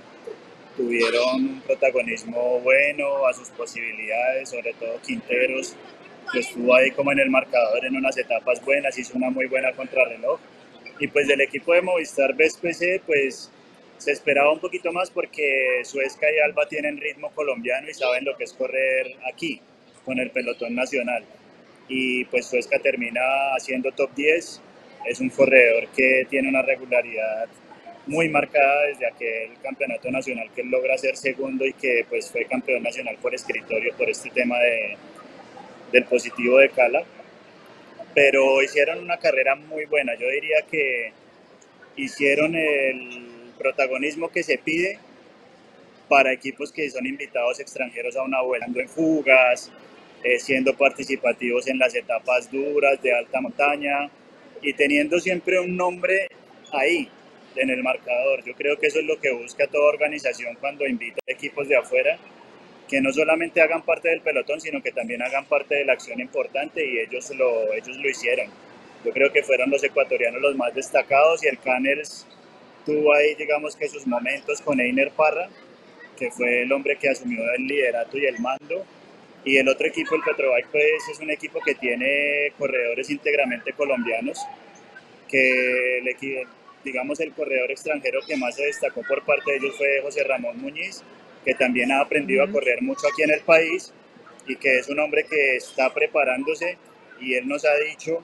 [0.76, 5.74] Tuvieron un protagonismo bueno a sus posibilidades, sobre todo Quinteros,
[6.32, 9.72] que estuvo ahí como en el marcador en unas etapas buenas, hizo una muy buena
[9.72, 10.38] contrarreloj.
[10.98, 13.50] Y pues del equipo de Movistar BSPC, pues
[14.00, 18.34] se esperaba un poquito más porque Suezca y Alba tienen ritmo colombiano y saben lo
[18.34, 19.60] que es correr aquí
[20.06, 21.22] con el pelotón nacional.
[21.86, 23.20] Y pues Suezca termina
[23.54, 24.62] haciendo top 10.
[25.06, 27.46] Es un corredor que tiene una regularidad
[28.06, 32.46] muy marcada desde aquel campeonato nacional que él logra ser segundo y que pues fue
[32.46, 34.96] campeón nacional por escritorio por este tema de,
[35.92, 37.02] del positivo de Cala.
[38.14, 40.14] Pero hicieron una carrera muy buena.
[40.14, 41.12] Yo diría que
[41.96, 43.29] hicieron el
[43.60, 44.98] protagonismo que se pide
[46.08, 49.70] para equipos que son invitados extranjeros a una vuelta, en fugas,
[50.24, 54.10] eh, siendo participativos en las etapas duras de alta montaña
[54.62, 56.28] y teniendo siempre un nombre
[56.72, 57.08] ahí
[57.54, 58.42] en el marcador.
[58.44, 62.18] Yo creo que eso es lo que busca toda organización cuando invita equipos de afuera,
[62.88, 66.18] que no solamente hagan parte del pelotón, sino que también hagan parte de la acción
[66.18, 68.48] importante y ellos lo, ellos lo hicieron.
[69.04, 72.26] Yo creo que fueron los ecuatorianos los más destacados y el Caners
[72.90, 75.48] tuvo ahí, digamos que sus momentos con Einer Parra,
[76.18, 78.84] que fue el hombre que asumió el liderato y el mando.
[79.44, 84.38] Y el otro equipo, el Petrobike, pues es un equipo que tiene corredores íntegramente colombianos,
[85.28, 86.16] que el,
[86.84, 90.60] digamos el corredor extranjero que más se destacó por parte de ellos fue José Ramón
[90.60, 91.02] Muñiz,
[91.44, 93.94] que también ha aprendido a correr mucho aquí en el país
[94.46, 96.76] y que es un hombre que está preparándose
[97.18, 98.22] y él nos ha dicho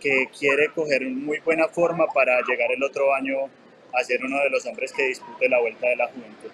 [0.00, 3.50] que quiere coger muy buena forma para llegar el otro año
[3.92, 6.50] a ser uno de los hombres que dispute la vuelta de la juventud.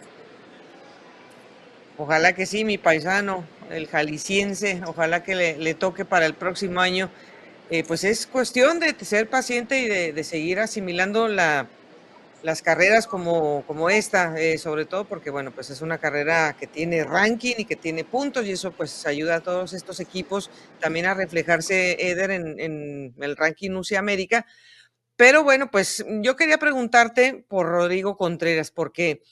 [1.96, 7.10] Ojalá que sí, mi paisano, el jalisciense, ojalá que le, toque para el próximo año.
[7.70, 11.66] Eh, pues es cuestión de ser paciente y de, seguir asimilando la,
[12.42, 16.66] las carreras como, como esta, eh, sobre todo porque, bueno, pues es una carrera que
[16.66, 21.06] tiene ranking y que tiene puntos y eso pues ayuda a todos estos equipos también
[21.06, 24.46] a reflejarse, Eder, en, en el ranking UCI América,
[25.16, 29.22] pero bueno, pues mm, yo quería preguntarte por Rodrigo Contreras, porque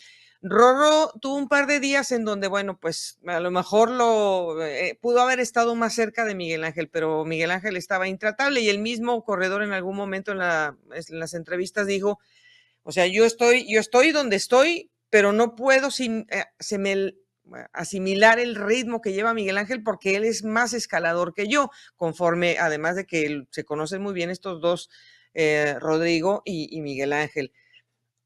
[0.43, 4.99] Rorro tuvo un par de días en donde, bueno, pues a lo mejor lo eh,
[5.01, 8.81] pudo haber estado más cerca de Miguel Ángel, pero Miguel Ángel estaba intratable y el
[8.81, 12.19] mismo corredor en algún momento en, las entrevistas dijo,
[12.83, 16.45] o sea, yo estoy, yo estoy donde estoy, pero no puedo sin, eh,
[16.79, 17.15] me,
[17.73, 22.59] asimilar el ritmo que lleva Miguel Ángel porque él es más escalador que yo, conforme,
[22.59, 24.91] además de que se conocen muy bien estos dos
[25.35, 27.53] eh, Rodrigo y, Miguel Ángel.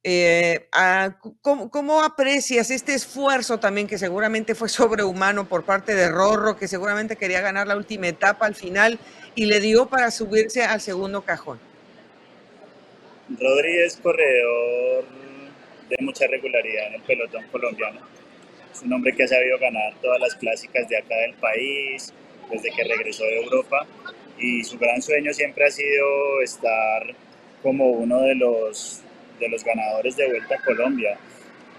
[0.02, 6.56] Eh, ah, ¿cómo, aprecias este esfuerzo también que seguramente fue sobrehumano por parte de Rorro,
[6.56, 8.98] que seguramente quería ganar la última etapa al final
[9.34, 11.58] y le dio para subirse al segundo cajón?
[13.28, 15.04] Rodríguez corredor
[15.88, 18.00] de mucha regularidad en el pelotón colombiano.
[18.72, 22.12] Es un hombre que ha sabido ganar todas las clásicas de acá del país,
[22.50, 23.86] desde que regresó de Europa
[24.38, 27.14] y su gran sueño siempre ha sido estar
[27.62, 29.02] como uno de los,
[29.40, 31.18] de los ganadores de Vuelta a Colombia.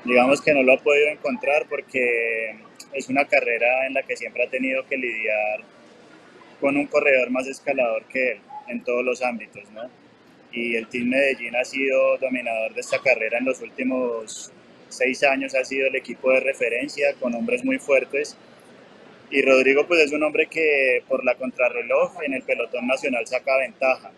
[0.03, 2.55] Digamos que no lo ha podido encontrar porque
[2.93, 5.61] es una carrera en la que siempre ha tenido que lidiar
[6.59, 9.89] con un corredor más escalador que él en todos los ámbitos, ¿no?
[10.51, 14.51] Y el Team Medellín ha sido dominador de esta carrera en los últimos
[14.89, 18.35] seis años, ha sido el equipo de referencia con hombres muy fuertes.
[19.29, 23.57] Y Rodrigo pues es un hombre que por la contrarreloj en el pelotón nacional saca
[23.57, 24.11] ventaja.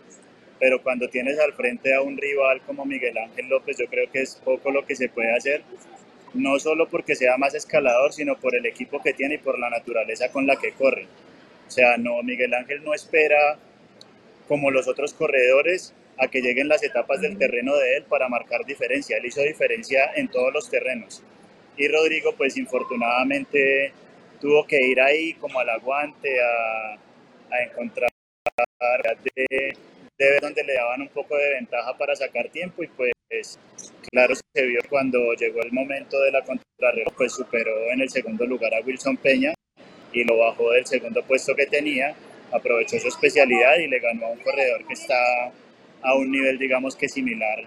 [0.59, 4.21] Pero cuando tienes al frente a un rival como Miguel Ángel López, yo creo que
[4.21, 5.63] es poco lo que se puede hacer
[6.33, 9.69] no solo porque sea más escalador, sino por el equipo que tiene y por la
[9.69, 11.07] naturaleza con la que corre.
[11.67, 13.57] O sea, no, Miguel Ángel no espera
[14.47, 18.65] como los otros corredores a que lleguen las etapas del terreno de él para marcar
[18.65, 19.17] diferencia.
[19.17, 21.23] Él hizo diferencia en todos los terrenos.
[21.77, 23.93] Y Rodrigo, pues infortunadamente
[24.39, 26.93] tuvo que ir ahí como al aguante, a,
[27.51, 28.09] a encontrar
[29.23, 29.75] de,
[30.17, 33.59] de ver donde le daban un poco de ventaja para sacar tiempo y pues
[34.11, 38.45] claro se vio cuando llegó el momento de la contrarreloj, pues superó en el segundo
[38.45, 39.53] lugar a Wilson Peña
[40.11, 42.15] y lo bajó del segundo puesto que tenía,
[42.51, 45.51] aprovechó su especialidad y le ganó a un corredor que está
[46.01, 47.63] a un nivel, digamos que similar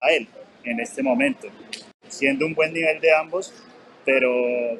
[0.00, 0.26] a él
[0.64, 1.48] en este momento,
[2.08, 3.54] siendo un buen nivel de ambos,
[4.06, 4.32] pero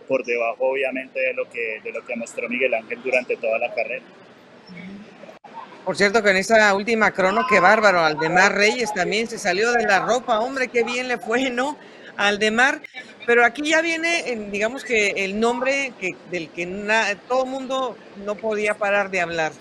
[0.08, 3.74] por debajo obviamente de lo que, de lo que mostró Miguel Ángel durante toda la
[3.74, 4.04] carrera.
[5.84, 9.84] Por cierto que en esa última crono, qué bárbaro, Aldemar Reyes también se salió de
[9.84, 11.76] la ropa, hombre, qué bien le fue, ¿no?
[12.16, 12.80] Aldemar,
[13.26, 16.66] pero aquí ya viene, digamos que el nombre que, del que
[17.28, 19.52] todo el mundo no podía parar de hablar.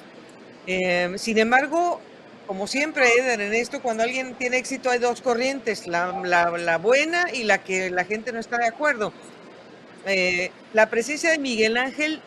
[0.68, 2.00] Em, sin embargo,
[2.48, 7.26] como siempre, Eder, en esto, cuando alguien tiene éxito hay dos corrientes, la, la, buena
[7.34, 9.14] y la que la gente no está de acuerdo.
[10.06, 12.22] Eh, la presencia de Miguel Ángel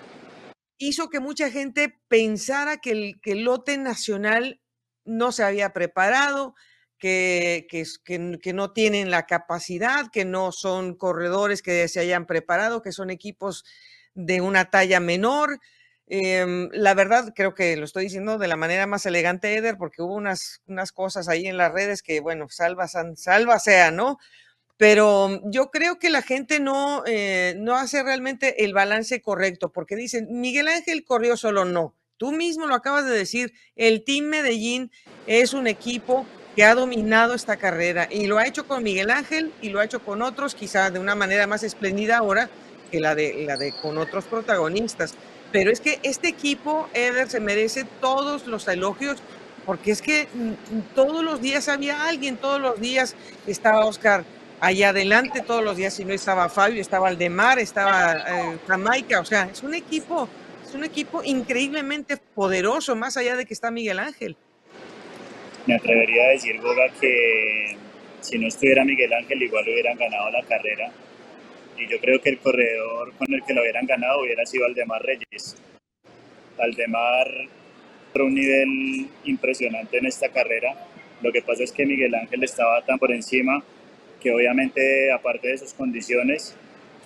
[0.78, 4.60] hizo que mucha gente pensara que el, lote nacional
[5.04, 6.54] no se había preparado,
[6.98, 7.66] que,
[8.52, 13.64] no tienen la capacidad, que no son corredores que se hayan preparado, que son equipos
[14.14, 15.60] de una talla menor.
[16.08, 20.02] Em, la verdad, creo que lo estoy diciendo de la manera más elegante, Eder, porque
[20.02, 20.60] hubo unas,
[20.94, 24.18] cosas ahí en las redes que, bueno, salva, salva sea, ¿no?
[24.78, 29.96] Pero yo creo que la gente no, eh, no hace realmente el balance correcto, porque
[29.96, 31.94] dicen, Miguel Ángel corrió solo, no.
[32.16, 34.90] Tú mismo lo acabas de decir, el Team Medellín
[35.26, 36.24] es un equipo
[36.54, 39.84] que ha dominado esta carrera y lo ha hecho con Miguel Ángel y lo ha
[39.84, 42.48] hecho con otros, quizás de una manera más espléndida ahora
[42.90, 45.14] que la de, la de con otros protagonistas.
[45.50, 49.18] Pero es que este equipo, Eder, se merece todos los elogios
[49.66, 53.14] porque es que mm, todos los días había alguien, todos los días
[53.46, 54.24] estaba Oscar
[54.60, 59.24] allá adelante todos los días, si no estaba Fabio, estaba Aldemar, estaba eh, Jamaica, o
[59.24, 60.28] sea, es un equipo,
[60.66, 64.36] es un equipo increíblemente poderoso, más allá de que está Miguel Ángel.
[65.66, 67.76] Me atrevería a decir, Boga, que
[68.20, 70.90] si no estuviera Miguel Ángel, igual hubieran ganado la carrera.
[71.76, 75.02] Y yo creo que el corredor con el que lo hubieran ganado hubiera sido Aldemar
[75.02, 75.56] Reyes.
[76.58, 77.28] Aldemar
[78.12, 80.74] por un nivel impresionante en esta carrera.
[81.20, 83.62] Lo que pasa es que Miguel Ángel estaba tan por encima
[84.20, 86.54] que obviamente aparte de sus condiciones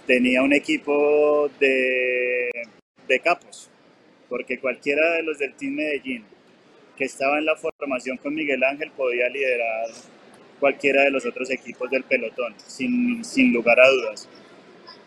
[0.06, 2.50] tenía un equipo de,
[3.08, 3.70] de capos,
[4.28, 6.24] porque cualquiera de los del Team Medellín
[6.96, 9.88] que estaba en la formación con Miguel Ángel podía liderar
[10.60, 14.28] cualquiera de los otros equipos del pelotón, sin, sin lugar a dudas.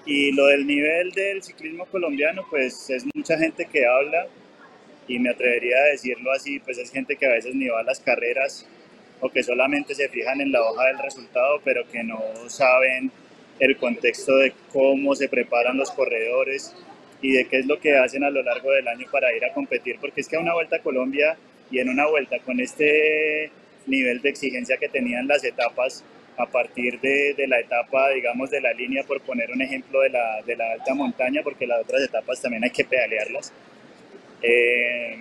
[0.05, 4.27] Y lo del nivel del ciclismo colombiano, pues es mucha gente que habla
[5.07, 7.83] y me atrevería a decirlo así, pues es gente que a veces ni va a
[7.83, 8.67] las carreras
[9.25, 13.11] o que solamente se fijan en la hoja del resultado, pero que no saben
[13.59, 16.75] el contexto de cómo se preparan los corredores
[17.21, 19.53] y de qué es lo que hacen a lo largo del año para ir a
[19.53, 21.37] competir, porque es que a una vuelta a Colombia
[21.71, 23.49] y en una vuelta con este
[23.87, 26.03] nivel de exigencia que tenían las etapas,
[26.37, 30.09] a partir de, de, la etapa, digamos, de la línea, por poner un ejemplo de
[30.09, 33.53] la, de la alta montaña, porque las otras etapas también hay que pedalearlas,
[34.41, 35.17] eh,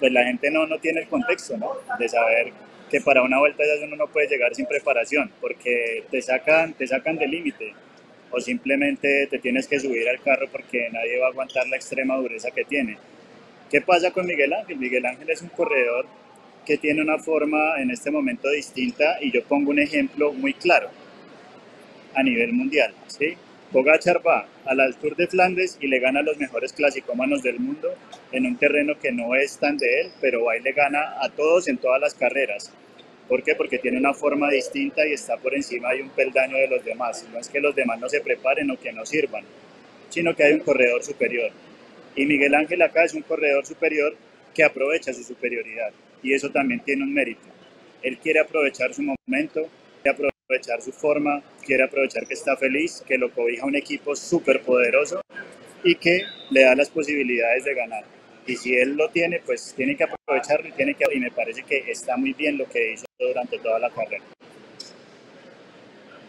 [0.00, 1.70] pues la gente no, no tiene el contexto, ¿no?
[2.00, 2.52] De saber
[2.90, 6.86] que para una vuelta ya uno no puede llegar sin preparación, porque te sacan, te
[6.86, 7.74] sacan del límite
[8.30, 12.16] o simplemente te tienes que subir al carro porque nadie va a aguantar la extrema
[12.16, 12.98] dureza que tiene.
[13.70, 14.78] ¿Qué pasa con Miguel Ángel?
[14.78, 16.06] Miguel Ángel es un corredor
[16.66, 20.90] que tiene una forma en este momento distinta y yo pongo un ejemplo muy claro
[22.14, 22.94] a nivel mundial.
[23.06, 23.36] ¿sí?
[23.72, 27.60] Pogachar va a la Tour de Flandes y le gana a los mejores clasicómanos del
[27.60, 27.94] mundo
[28.32, 31.68] en un terreno que no es tan de él, pero va le gana a todos
[31.68, 32.72] en todas las carreras.
[33.28, 33.54] ¿Por qué?
[33.54, 37.26] Porque tiene una forma distinta y está por encima de un peldaño de los demás.
[37.30, 39.44] No es que los demás no se preparen o que no sirvan,
[40.08, 41.50] sino que hay un corredor superior.
[42.16, 44.16] Y Miguel Ángel acá es un corredor superior
[44.54, 45.92] que aprovecha su superioridad
[46.22, 47.46] y eso también tiene un mérito.
[48.02, 49.68] Él quiere aprovechar su momento,
[50.10, 55.20] aprovechar su forma, quiere aprovechar que está feliz, que lo cobija un equipo súper poderoso
[55.84, 58.04] y que le da las posibilidades de ganar.
[58.46, 61.62] Y si él lo tiene, pues tiene que aprovecharlo y, tiene que, y me parece
[61.62, 64.24] que está muy bien lo que hizo durante toda la carrera.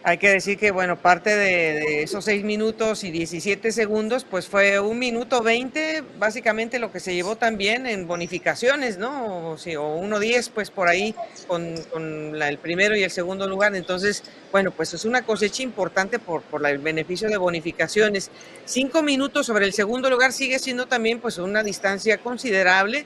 [0.02, 4.80] Hay que decir que, bueno, parte de, esos 6 minutos y 17 segundos, pues fue
[4.80, 9.50] un minuto 20, básicamente lo que se llevó también en bonificaciones, ¿no?
[9.50, 11.14] O, sí, o 1.10, pues por ahí
[11.46, 13.76] con, con el primero y el segundo lugar.
[13.76, 18.30] Entonces, bueno, pues es una cosecha importante por, por el beneficio de bonificaciones.
[18.64, 23.04] Cinco minutos sobre el segundo lugar sigue siendo también, pues, una distancia considerable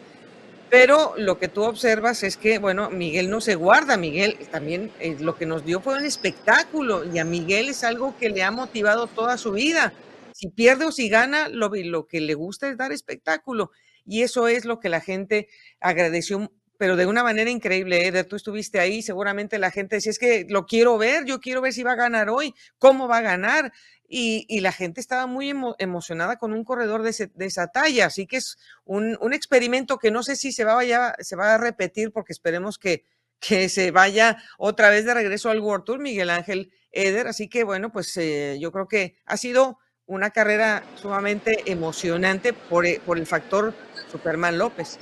[0.74, 5.16] pero lo que tú observas es que, bueno, Miguel no se guarda, Miguel también eh,
[5.20, 8.50] lo que nos dio fue un espectáculo y a Miguel es algo que le ha
[8.50, 9.92] motivado toda su vida.
[10.32, 13.70] Si pierde o si gana, lo, lo que le gusta es dar espectáculo.
[14.04, 15.46] Y eso es lo que la gente
[15.78, 20.18] agradeció pero de una manera increíble, Eder, tú estuviste ahí, seguramente la gente decía, es
[20.18, 23.22] que lo quiero ver, yo quiero ver si va a ganar hoy, cómo va a
[23.22, 23.72] ganar,
[24.08, 28.06] y, la gente estaba muy emocionada con un corredor de, esa talla.
[28.06, 31.58] Así que es un, experimento que no sé si se va, a, se va a
[31.58, 33.04] repetir porque esperemos que,
[33.40, 37.26] que se vaya otra vez de regreso al World Tour, Miguel Ángel Eder.
[37.26, 42.86] Así que bueno, pues eh, yo creo que ha sido una carrera sumamente emocionante por,
[42.86, 43.74] eh, por el factor
[44.10, 44.98] Superman López.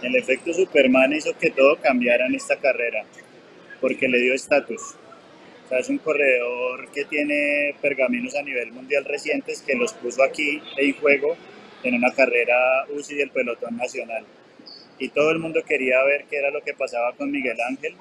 [0.00, 3.04] El efecto Superman hizo que todo cambiara en esta carrera,
[3.80, 4.96] porque le dio estatus
[5.64, 10.22] o sea, es un corredor que tiene pergaminos a nivel mundial recientes que los puso
[10.22, 11.36] aquí en juego
[11.82, 14.24] en una carrera UCI del pelotón nacional.
[14.98, 17.94] Y todo el mundo quería ver qué era lo que pasaba con Miguel Ángel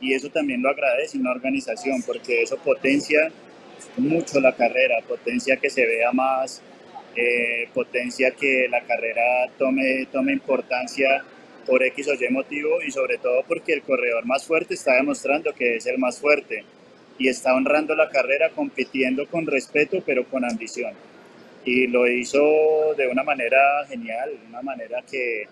[0.00, 3.30] y eso también lo agradece una organización porque eso potencia
[3.98, 6.62] mucho la carrera, potencia que se vea más,
[7.14, 11.22] eh, potencia que la carrera tome, tome importancia
[11.66, 15.52] por X o Y motivo y sobre todo porque el corredor más fuerte está demostrando
[15.52, 16.64] que es el más fuerte
[17.20, 20.94] y está honrando la carrera compitiendo con respeto pero con ambición.
[21.66, 25.46] Y lo hizo de una manera genial, una manera que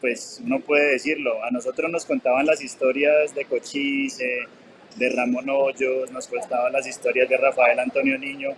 [0.00, 1.44] pues uno puede decirlo.
[1.44, 4.48] A nosotros nos contaban las historias de Cochise,
[4.96, 8.50] de Ramón Hoyos, nos contaban las historias de Rafael Antonio Niño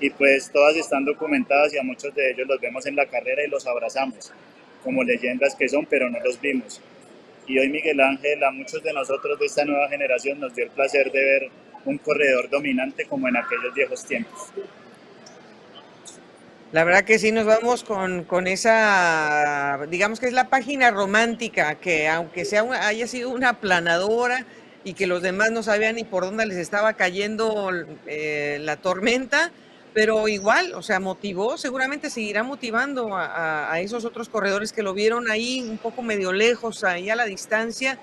[0.00, 3.44] y pues todas están documentadas y a muchos de ellos los vemos en la carrera
[3.44, 4.32] y los abrazamos
[4.82, 6.80] como leyendas que son, pero no los vimos
[7.50, 10.70] y hoy Miguel Ángel a muchos de nosotros de esta nueva generación nos dio el
[10.70, 11.50] placer de ver
[11.84, 14.52] un corredor dominante como en aquellos viejos tiempos.
[16.70, 21.74] La verdad que sí nos vamos con, con, esa, digamos que es la página romántica,
[21.74, 24.46] que aunque sea haya sido una planadora
[24.84, 27.72] y que los demás no sabían ni por dónde les estaba cayendo
[28.06, 29.50] eh, la tormenta,
[29.92, 35.30] pero igual, o sea, motivó, seguramente seguirá motivando a, esos otros corredores que lo vieron
[35.30, 37.98] ahí un poco medio lejos, ahí a la distancia,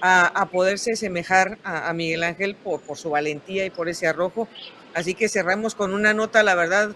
[0.00, 4.48] a, poderse semejar a, Miguel Ángel por, por, su valentía y por ese arrojo.
[4.94, 6.94] Así que cerramos con una nota, la verdad,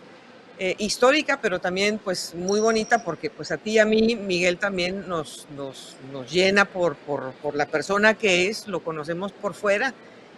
[0.58, 4.58] eh, histórica, pero también pues muy bonita, porque pues a ti y a mí, Miguel
[4.58, 9.54] también nos, nos, nos llena por, por, por, la persona que es, lo conocemos por
[9.54, 9.94] fuera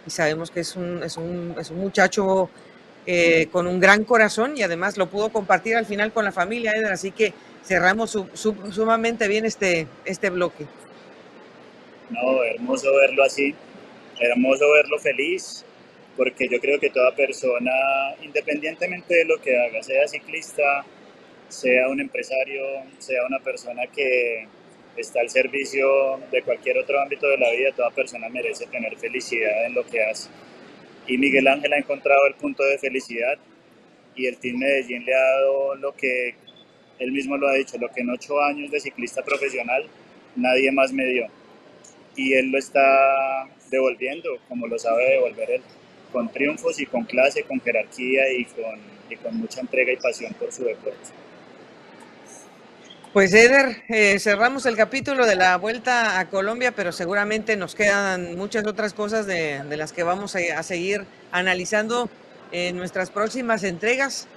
[0.07, 2.49] y sabemos que es un, es un, es un muchacho
[3.07, 6.71] eh, con un gran corazón y además lo pudo compartir al final con la familia,
[6.75, 7.33] Eder, así que
[7.63, 10.65] cerramos sumamente bien este, este bloque.
[12.09, 13.53] No, hermoso verlo así,
[14.19, 15.63] hermoso verlo feliz,
[16.17, 17.71] porque yo creo que toda persona,
[18.23, 20.83] independientemente de lo que haga, sea ciclista,
[21.47, 22.63] sea un empresario,
[22.97, 24.47] sea una persona que
[24.97, 29.67] está al servicio de cualquier otro ámbito de la vida, toda persona merece tener felicidad
[29.67, 30.29] en lo que hace
[31.07, 33.37] y Miguel Ángel ha encontrado el punto de felicidad
[34.15, 36.35] y el Team Medellín le ha dado lo que
[36.99, 39.85] él mismo lo ha dicho, lo que en ocho años de ciclista profesional
[40.35, 41.27] nadie más me dio.
[42.15, 45.61] Y él lo está devolviendo como lo sabe devolver él,
[46.11, 48.79] con triunfos y con clase, con jerarquía y con,
[49.09, 51.24] y con mucha entrega y pasión por su deporte.
[53.15, 58.35] Pues Eder, eh, cerramos el capítulo de la vuelta a Colombia, pero seguramente nos quedan
[58.35, 62.09] muchas otras cosas de, las que vamos a, seguir analizando
[62.51, 64.27] en nuestras próximas entregas.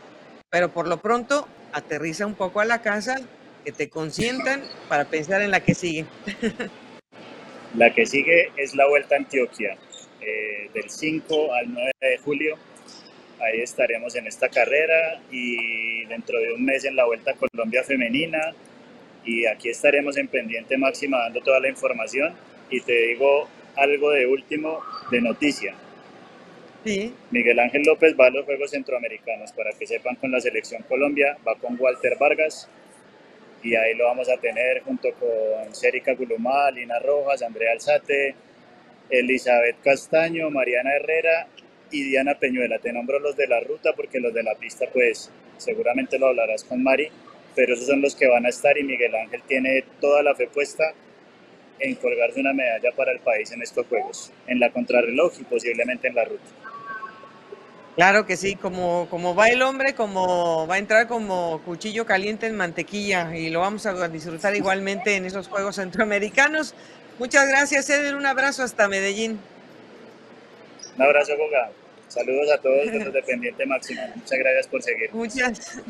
[0.49, 3.17] Pero por lo pronto, aterriza un poco a la casa,
[3.65, 6.07] que te consientan para pensar en la que sigue.
[7.75, 9.77] La que sigue es la Vuelta a Antioquia,
[10.21, 12.57] eh, del 5 al 9 de julio.
[13.41, 17.85] Ahí estaremos en esta carrera y dentro de un mes en la Vuelta a Colombia
[17.85, 18.55] Femenina,
[19.29, 22.33] y aquí estaremos en pendiente máxima dando toda la información
[22.71, 23.47] y te digo
[23.77, 24.81] algo de último
[25.11, 25.75] de noticia.
[26.83, 27.13] Sí.
[27.31, 31.37] Miguel Ángel López va a los Juegos Centroamericanos, para que sepan con la selección Colombia,
[31.47, 32.71] va con Walter Vargas
[33.63, 38.35] y ahí lo vamos a tener junto con Sherika Gulumá, Lina Rojas, Andrea Alzate,
[39.11, 41.49] Elizabeth Castaño, Mariana Herrera
[41.91, 42.79] y Diana Peñuela.
[42.79, 46.65] Te nombro los de la ruta porque los de la pista pues seguramente lo hablarás
[46.65, 47.11] con Mari,
[47.55, 50.49] pero esos son los que van a estar y Miguel Ángel tiene toda la fe
[50.49, 50.93] puesta
[51.81, 56.09] en colgarse una medalla para el país en estos Juegos, en la contrarreloj y posiblemente
[56.09, 56.45] en la ruta.
[57.97, 62.47] Claro que sí, como, como va el hombre, como va a entrar como cuchillo caliente
[62.47, 66.75] en mantequilla y lo vamos a disfrutar igualmente en esos Juegos Centroamericanos.
[67.19, 68.15] Muchas gracias, Eder.
[68.15, 69.41] Un abrazo hasta Medellín.
[70.97, 71.71] Un abrazo, Goga.
[72.07, 74.05] Saludos a todos los dependientes máximos.
[74.15, 75.13] Muchas gracias por seguir.
[75.13, 75.83] Muchas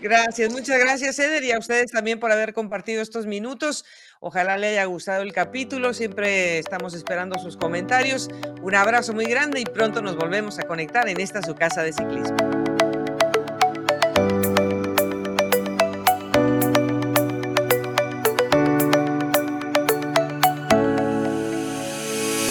[0.00, 3.84] gracias, muchas gracias, Eder, y a ustedes también por haber compartido estos minutos.
[4.20, 5.94] Ojalá le haya gustado el capítulo.
[5.94, 8.28] Siempre estamos esperando sus comentarios.
[8.62, 11.92] Un abrazo muy grande y pronto nos volvemos a conectar en esta su casa de
[11.92, 12.36] ciclismo.